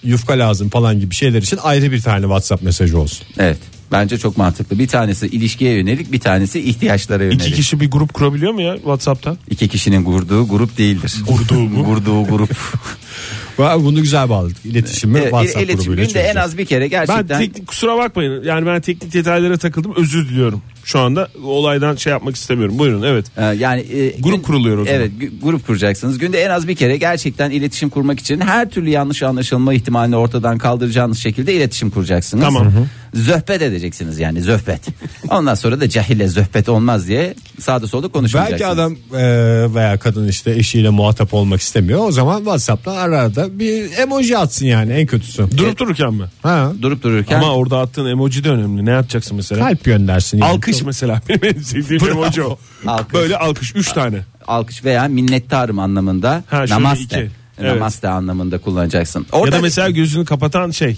[0.03, 3.27] yufka lazım falan gibi şeyler için ayrı bir tane WhatsApp mesajı olsun.
[3.39, 3.57] evet
[3.91, 4.79] bence çok mantıklı.
[4.79, 7.41] Bir tanesi ilişkiye yönelik, bir tanesi ihtiyaçlara yönelik.
[7.41, 9.37] iki kişi bir grup kurabiliyor mu ya WhatsApp'ta?
[9.49, 11.15] İki kişinin kurduğu grup değildir.
[11.27, 11.85] Kurduğu mu?
[11.85, 12.49] Kurduğu grup.
[13.59, 14.57] Ve Bunu güzel bağladık.
[14.65, 18.43] İletişimi Evet, WhatsApp iletişim grubuyla günde en az bir kere Ben gerçekten teknik kusura bakmayın.
[18.43, 19.93] Yani ben teknik detaylara takıldım.
[19.95, 20.61] Özür diliyorum.
[20.89, 22.79] Şu anda olaydan şey yapmak istemiyorum.
[22.79, 23.25] Buyurun evet.
[23.37, 24.99] Ee, yani e, Grup kuruluyor o zaman.
[24.99, 25.11] Evet,
[25.43, 26.17] grup kuracaksınız.
[26.17, 30.57] Günde en az bir kere gerçekten iletişim kurmak için her türlü yanlış anlaşılma ihtimalini ortadan
[30.57, 32.43] kaldıracağınız şekilde iletişim kuracaksınız.
[32.43, 32.71] Tamam.
[33.13, 34.81] Zöhbet edeceksiniz yani zöhbet.
[35.29, 38.77] Ondan sonra da cahille zöhbet olmaz diye sağda solda konuşmayacaksınız.
[38.77, 42.07] Belki adam e, veya kadın işte eşiyle muhatap olmak istemiyor.
[42.07, 45.57] O zaman WhatsApp'tan arada bir emoji atsın yani en kötüsü.
[45.57, 46.25] Durup dururken mi?
[46.41, 46.71] Ha.
[46.81, 48.85] durup dururken Ama orada attığın emoji de önemli.
[48.85, 49.65] Ne yapacaksın mesela?
[49.67, 50.37] Kalp göndersin.
[50.37, 50.51] yani.
[50.51, 51.21] Alkış mesela.
[51.29, 52.57] Benim en sevdiğim emoji o.
[52.87, 53.13] Alkış.
[53.13, 53.75] Böyle alkış.
[53.75, 54.19] Üç tane.
[54.47, 57.03] alkış veya minnettarım anlamında Ha, şöyle namaste.
[57.25, 57.31] iki.
[57.59, 57.73] Evet.
[57.73, 59.19] Namaste anlamında kullanacaksın.
[59.33, 60.95] Ya Orada da mesela gözünü kapatan şey.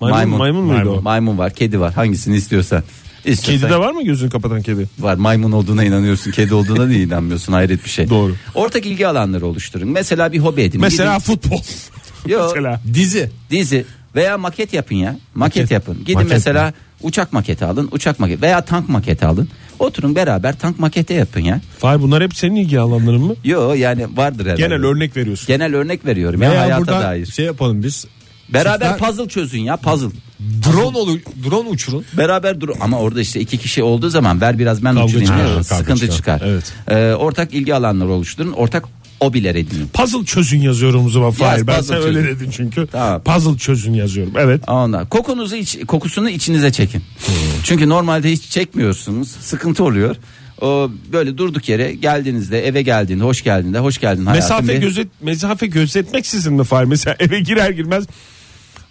[0.00, 1.02] Maymun, maymun, muydu o?
[1.02, 1.92] Maymun var, kedi var.
[1.94, 2.82] Hangisini istiyorsan.
[3.24, 4.88] İstiyorsan- Kedi de var mı gözünü kapatan kedi?
[4.98, 5.14] var.
[5.14, 7.52] Maymun olduğuna inanıyorsun, kedi olduğuna niye inanmıyorsun?
[7.52, 8.10] Hayret bir şey.
[8.10, 8.34] Doğru.
[8.54, 9.88] Ortak ilgi alanları oluşturun.
[9.88, 10.80] Mesela bir hobi edin.
[10.80, 11.60] Mesela Gidin- futbol.
[12.28, 12.80] Yo, mesela.
[12.94, 13.30] Dizi.
[13.50, 13.84] dizi
[14.16, 15.16] veya maket yapın ya.
[15.34, 15.98] Maket, yapın.
[16.00, 16.72] Gidin Maket mesela
[17.02, 19.48] uçak maketi alın, uçak maketi veya tank maketi alın.
[19.78, 21.60] Oturun beraber tank maketi yapın ya.
[21.78, 23.34] Fahir bunlar hep senin ilgi alanların mı?
[23.44, 24.62] Yo yani vardır herhalde.
[24.62, 25.46] Genel örnek veriyorsun.
[25.46, 27.26] Genel örnek veriyorum ya Veya hayata burada dair.
[27.26, 28.06] şey yapalım biz.
[28.48, 30.08] Beraber Çiftler- puzzle çözün ya puzzle.
[30.40, 31.18] Drone olur,
[31.50, 32.04] drone uçurun.
[32.18, 35.26] Beraber dur ama orada işte iki kişi olduğu zaman ver biraz ben Kavga uçurayım
[35.58, 36.16] çıkar, sıkıntı çıkar.
[36.16, 36.42] çıkar.
[36.48, 36.72] Evet.
[36.90, 38.52] Ee, ortak ilgi alanları oluşturun.
[38.52, 38.84] Ortak
[39.20, 39.86] hobiler edinin.
[39.88, 41.66] Puzzle çözün yazıyorum o zaman Fahir.
[41.66, 42.86] Ben puzzle sen öyle dedin çünkü.
[42.92, 43.22] Tamam.
[43.22, 44.32] Puzzle çözün yazıyorum.
[44.38, 44.68] Evet.
[44.68, 47.02] Ondan kokunuzu iç, kokusunu içinize çekin.
[47.64, 49.28] Çünkü normalde hiç çekmiyorsunuz.
[49.30, 50.16] Sıkıntı oluyor.
[50.60, 54.42] O böyle durduk yere geldiğinizde eve geldiğinde hoş geldiğinde hoş geldin hayatım.
[54.44, 56.84] Mesafe diye- gözet mesafe gözetmeksizin mi Fahir?
[56.84, 58.04] Mesela eve girer girmez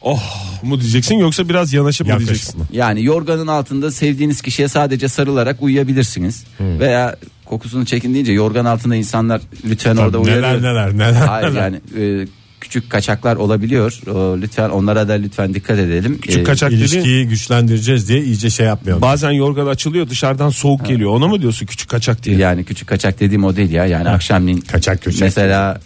[0.02, 0.24] oh
[0.64, 2.60] mu diyeceksin yoksa biraz yanaşıp mı Yaklaşık diyeceksin?
[2.60, 2.68] mı?
[2.72, 6.44] Yani yorganın altında sevdiğiniz kişiye sadece sarılarak uyuyabilirsiniz.
[6.60, 10.62] Veya kokusunu çekin deyince yorgan altında insanlar lütfen orada neler uyarıyor.
[10.62, 11.12] neler neler.
[11.28, 12.28] Hayır yani e,
[12.62, 14.00] küçük kaçaklar olabiliyor.
[14.08, 16.18] O, lütfen onlara da lütfen dikkat edelim.
[16.22, 19.02] Küçük E, kaçak İlişkiyi güçlendireceğiz diye iyice şey yapmayalım.
[19.02, 21.12] bazen yorgan açılıyor dışarıdan soğuk geliyor.
[21.12, 22.38] Ona mı diyorsun küçük kaçak diye?
[22.38, 23.86] Yani küçük kaçak dediğim o değil ya.
[23.86, 25.22] Yani akşamleyin Kaçak köçek.
[25.22, 25.82] mesela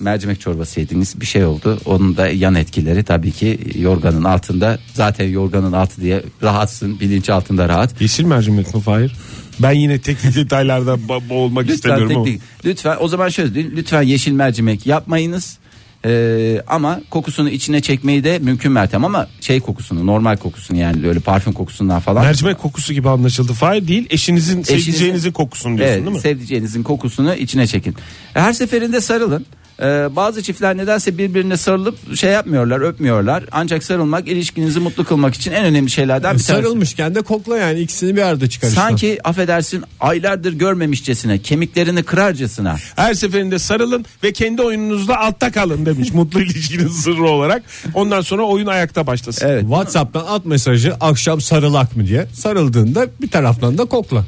[0.00, 1.78] mercimek çorbası yediniz bir şey oldu.
[1.84, 4.78] Onun da yan etkileri tabii ki yorganın altında.
[4.94, 8.00] Zaten yorganın altı diye rahatsın bilinç altında rahat.
[8.00, 9.12] Yeşil mercimek mi Fahir?
[9.62, 12.24] Ben yine teknik detaylarda boğulmak Lütfen istemiyorum ama.
[12.24, 15.58] teknik, lütfen o zaman şöyle diyeyim, lütfen yeşil mercimek yapmayınız.
[16.04, 21.20] Ee, ama kokusunu içine çekmeyi de mümkün mertem ama şey kokusunu normal kokusunu yani öyle
[21.20, 22.24] parfüm kokusundan falan.
[22.24, 23.52] Mercimek kokusu gibi anlaşıldı.
[23.52, 26.20] Fahir değil eşinizin, sevdiceğinizin kokusunu diyorsun Evet, değil mi?
[26.22, 27.94] sevdiceğinizin kokusunu içine çekin.
[28.34, 29.46] Her seferinde sarılın.
[29.82, 33.44] Ee, bazı çiftler nedense birbirine sarılıp şey yapmıyorlar, öpmüyorlar.
[33.52, 36.64] Ancak sarılmak ilişkinizi mutlu kılmak için en önemli şeylerden bir tanesi.
[36.64, 38.68] Sarılmışken de kokla yani ikisini bir arada çıkar.
[38.68, 42.76] Sanki affedersin aylardır görmemişçesine, kemiklerini kırarcasına.
[42.96, 47.62] Her seferinde sarılın ve kendi oyununuzda altta kalın demiş mutlu ilişkinin sırrı olarak.
[47.94, 49.48] Ondan sonra oyun ayakta başlasın.
[49.48, 49.62] Evet.
[49.62, 52.26] WhatsApp'tan at mesajı akşam sarılak mı diye.
[52.32, 54.24] Sarıldığında bir taraftan da kokla.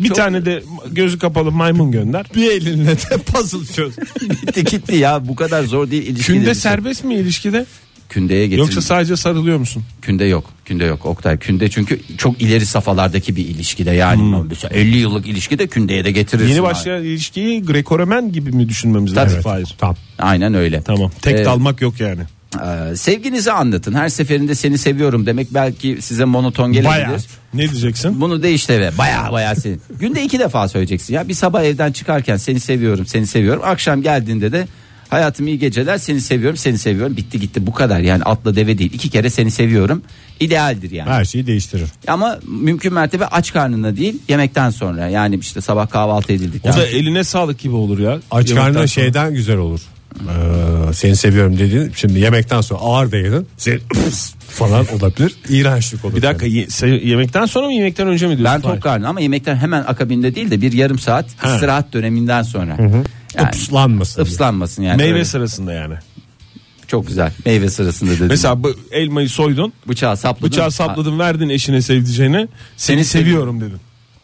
[0.00, 2.26] Bir Çok- tane de gözü kapalı maymun gönder.
[2.34, 3.94] Bir elinle de puzzle çöz.
[4.22, 6.26] Bitti gitti ya bu kadar zor değil ilişki.
[6.32, 6.54] Künde dedi.
[6.54, 7.66] serbest mi ilişkide?
[8.08, 8.62] Kündeye getirin.
[8.62, 9.82] Yoksa sadece sarılıyor musun?
[10.02, 10.44] Künde yok.
[10.64, 11.38] Künde yok Oktay.
[11.38, 14.44] Künde çünkü çok ileri safhalardaki bir ilişkide yani.
[14.48, 16.46] Mesela 50 yıllık ilişkide kündeye de getirirsin.
[16.46, 16.50] Hmm.
[16.54, 16.66] Yeni abi.
[16.70, 19.26] başlayan ilişkiyi Greco-Romen gibi mi düşünmemiz Tabii.
[19.26, 19.42] lazım?
[19.42, 19.74] Fahir?
[19.78, 19.96] Tamam.
[20.18, 20.82] Aynen öyle.
[20.82, 21.10] Tamam.
[21.22, 22.20] Tek Ee, dalmak yok yani.
[22.58, 23.94] Ee, sevginizi anlatın.
[23.94, 26.90] Her seferinde seni seviyorum demek belki size monoton gelebilir.
[26.90, 27.18] Bayağı.
[27.54, 28.20] Ne diyeceksin?
[28.20, 29.76] Bunu değiştir ve baya baya seni.
[30.00, 31.28] Günde iki defa söyleyeceksin ya.
[31.28, 33.62] Bir sabah evden çıkarken seni seviyorum, seni seviyorum.
[33.64, 34.66] Akşam geldiğinde de
[35.08, 37.16] hayatım iyi geceler, seni seviyorum, seni seviyorum.
[37.16, 38.00] Bitti gitti bu kadar.
[38.00, 38.92] Yani atla deve değil.
[38.92, 40.02] İki kere seni seviyorum.
[40.40, 41.10] İdealdir yani.
[41.10, 41.88] Her şeyi değiştirir.
[42.06, 45.08] Ama mümkün mertebe aç karnına değil, yemekten sonra.
[45.08, 48.18] Yani işte sabah kahvaltı edildikten O da eline sağlık gibi olur ya.
[48.30, 49.80] Aç karnına şeyden güzel olur.
[50.20, 53.46] Ee, seni seviyorum dediğin şimdi yemekten sonra ağır da yedin.
[53.56, 53.78] Seni
[54.48, 55.34] falan olabilir.
[55.48, 56.16] İğrençlik olur.
[56.16, 58.54] Bir dakika ye- se- yemekten sonra mı yemekten önce mi diyorsun?
[58.54, 58.80] Ben tok Fahir?
[58.80, 61.54] karnı ama yemekten hemen akabinde değil de bir yarım saat Ha.
[61.54, 62.76] istirahat döneminden sonra.
[63.36, 64.22] Yani, Islanmasın.
[64.22, 64.96] ıslanmasın yani.
[64.96, 65.24] Meyve Öyle.
[65.24, 65.94] sırasında yani.
[66.86, 67.32] Çok güzel.
[67.46, 68.26] Meyve sırasında dedim.
[68.28, 69.72] Mesela bu elmayı soydun.
[69.88, 70.50] bıçağı sapladın.
[70.50, 72.36] Bıçağı sapladın verdin eşine sevdiceğine.
[72.36, 73.78] Seni, Seni seviyorum dedin.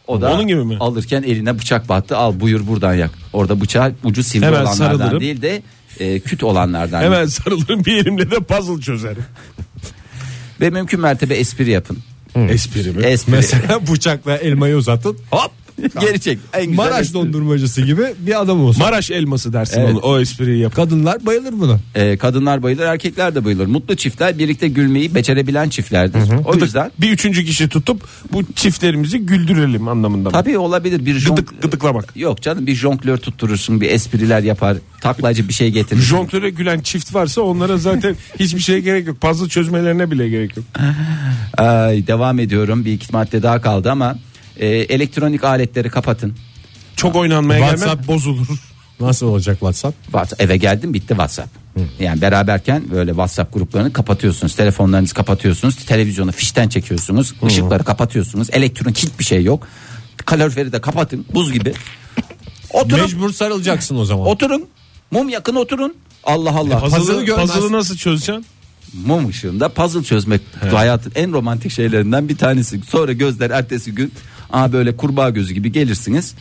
[0.07, 0.77] O da Onun gibi mi?
[0.79, 2.17] alırken eline bıçak battı.
[2.17, 3.11] Al buyur buradan yak.
[3.33, 5.21] Orada bıçağı ucu sivri Hemen olanlardan sarılırım.
[5.21, 5.61] değil de
[5.99, 7.01] e, küt olanlardan.
[7.01, 9.25] Hemen sarılırım bir elimle de puzzle çözerim.
[10.61, 11.97] Ve mümkün mertebe espri yapın.
[12.49, 13.03] Espri mi?
[13.05, 13.31] Espri.
[13.31, 15.17] Mesela bıçakla elmayı uzatın.
[15.31, 15.51] Hop.
[15.99, 16.39] Geri çek.
[16.53, 17.13] En güzel Maraş espri.
[17.13, 18.81] dondurmacısı gibi bir adam olsun.
[18.83, 19.89] Maraş elması dersin Evet.
[19.89, 20.75] onu, o espriyi yap.
[20.75, 21.79] Kadınlar bayılır buna.
[21.95, 23.65] Ee, kadınlar bayılır erkekler de bayılır.
[23.65, 26.19] Mutlu çiftler birlikte gülmeyi becerebilen çiftlerdir.
[26.45, 30.33] O yüzden Bir üçüncü kişi tutup bu çiftlerimizi güldürelim anlamında mı?
[30.33, 31.37] tabii olabilir bir jonk...
[31.37, 32.13] Gıdık, gıdıklamak.
[32.15, 36.01] Yok canım bir jonglör tutturursun bir espriler yapar taklacı bir şey getirir.
[36.01, 39.21] Jonglöre gülen çift varsa onlara zaten hiçbir şeye gerek yok.
[39.21, 40.65] Puzzle çözmelerine bile gerek yok.
[41.57, 44.15] Ay, devam ediyorum bir iki madde daha kaldı ama
[44.59, 46.35] e, elektronik aletleri kapatın.
[46.95, 48.47] Çok oynanmaya WhatsApp- gelmez bozulur.
[48.99, 50.03] Nasıl olacak WhatsApp?
[50.03, 51.49] WhatsApp, eve geldim bitti WhatsApp.
[51.99, 54.55] Yani beraberken böyle WhatsApp gruplarını kapatıyorsunuz.
[54.55, 55.75] Telefonlarınızı kapatıyorsunuz.
[55.75, 57.33] Televizyonu fişten çekiyorsunuz.
[57.45, 58.47] ışıkları kapatıyorsunuz.
[58.51, 59.67] Elektronik hiçbir şey yok.
[60.25, 61.73] Kaloriferi de kapatın buz gibi.
[62.73, 63.01] Oturun.
[63.01, 64.27] Mecbur sarılacaksın o zaman.
[64.27, 64.65] Oturun.
[65.11, 65.95] Mum yakın oturun.
[66.23, 66.79] Allah Allah.
[66.79, 67.51] Puzzle'ı Puzzle'ı, görmez.
[67.51, 68.45] puzzle'ı nasıl çözeceksin?
[69.05, 70.41] Mum ışığında puzzle çözmek
[70.71, 72.81] hayatın en romantik şeylerinden bir tanesi.
[72.89, 74.13] Sonra gözler ertesi gün
[74.53, 76.33] aa böyle kurbağa gözü gibi gelirsiniz.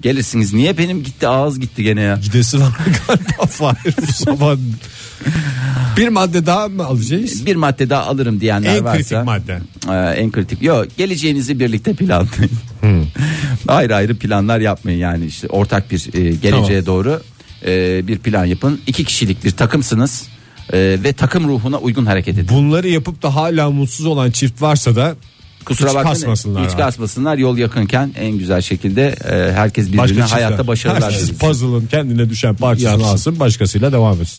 [0.00, 0.52] Gelirsiniz.
[0.52, 2.18] Niye benim gitti ağız gitti gene ya?
[2.22, 2.72] Gidesi var
[3.08, 4.56] galiba Fahir bu sabah.
[5.96, 7.46] Bir madde daha mı alacağız?
[7.46, 8.98] Bir madde daha alırım diyenler En varsa.
[8.98, 9.60] kritik madde.
[9.88, 10.62] Ee, en kritik.
[10.62, 12.50] Yok geleceğinizi birlikte planlayın.
[13.68, 17.22] ayrı ayrı planlar yapmayın yani işte ortak bir e, geleceğe doğru
[17.66, 18.80] e, bir plan yapın.
[18.86, 20.28] İki kişilik bir takımsınız
[20.72, 22.48] e, ve takım ruhuna uygun hareket edin.
[22.48, 25.14] Bunları yapıp da hala mutsuz olan çift varsa da
[25.64, 26.18] Kusura hiç bakmayın.
[26.18, 26.64] kasmasınlar.
[26.64, 26.80] Hiç abi.
[26.80, 27.38] kasmasınlar.
[27.38, 32.56] Yol yakınken en güzel şekilde e, herkes birbirine Başka hayatta başarılar Herkes puzzle'ın kendine düşen
[32.56, 34.38] parçasını alsın başkasıyla devam etsin.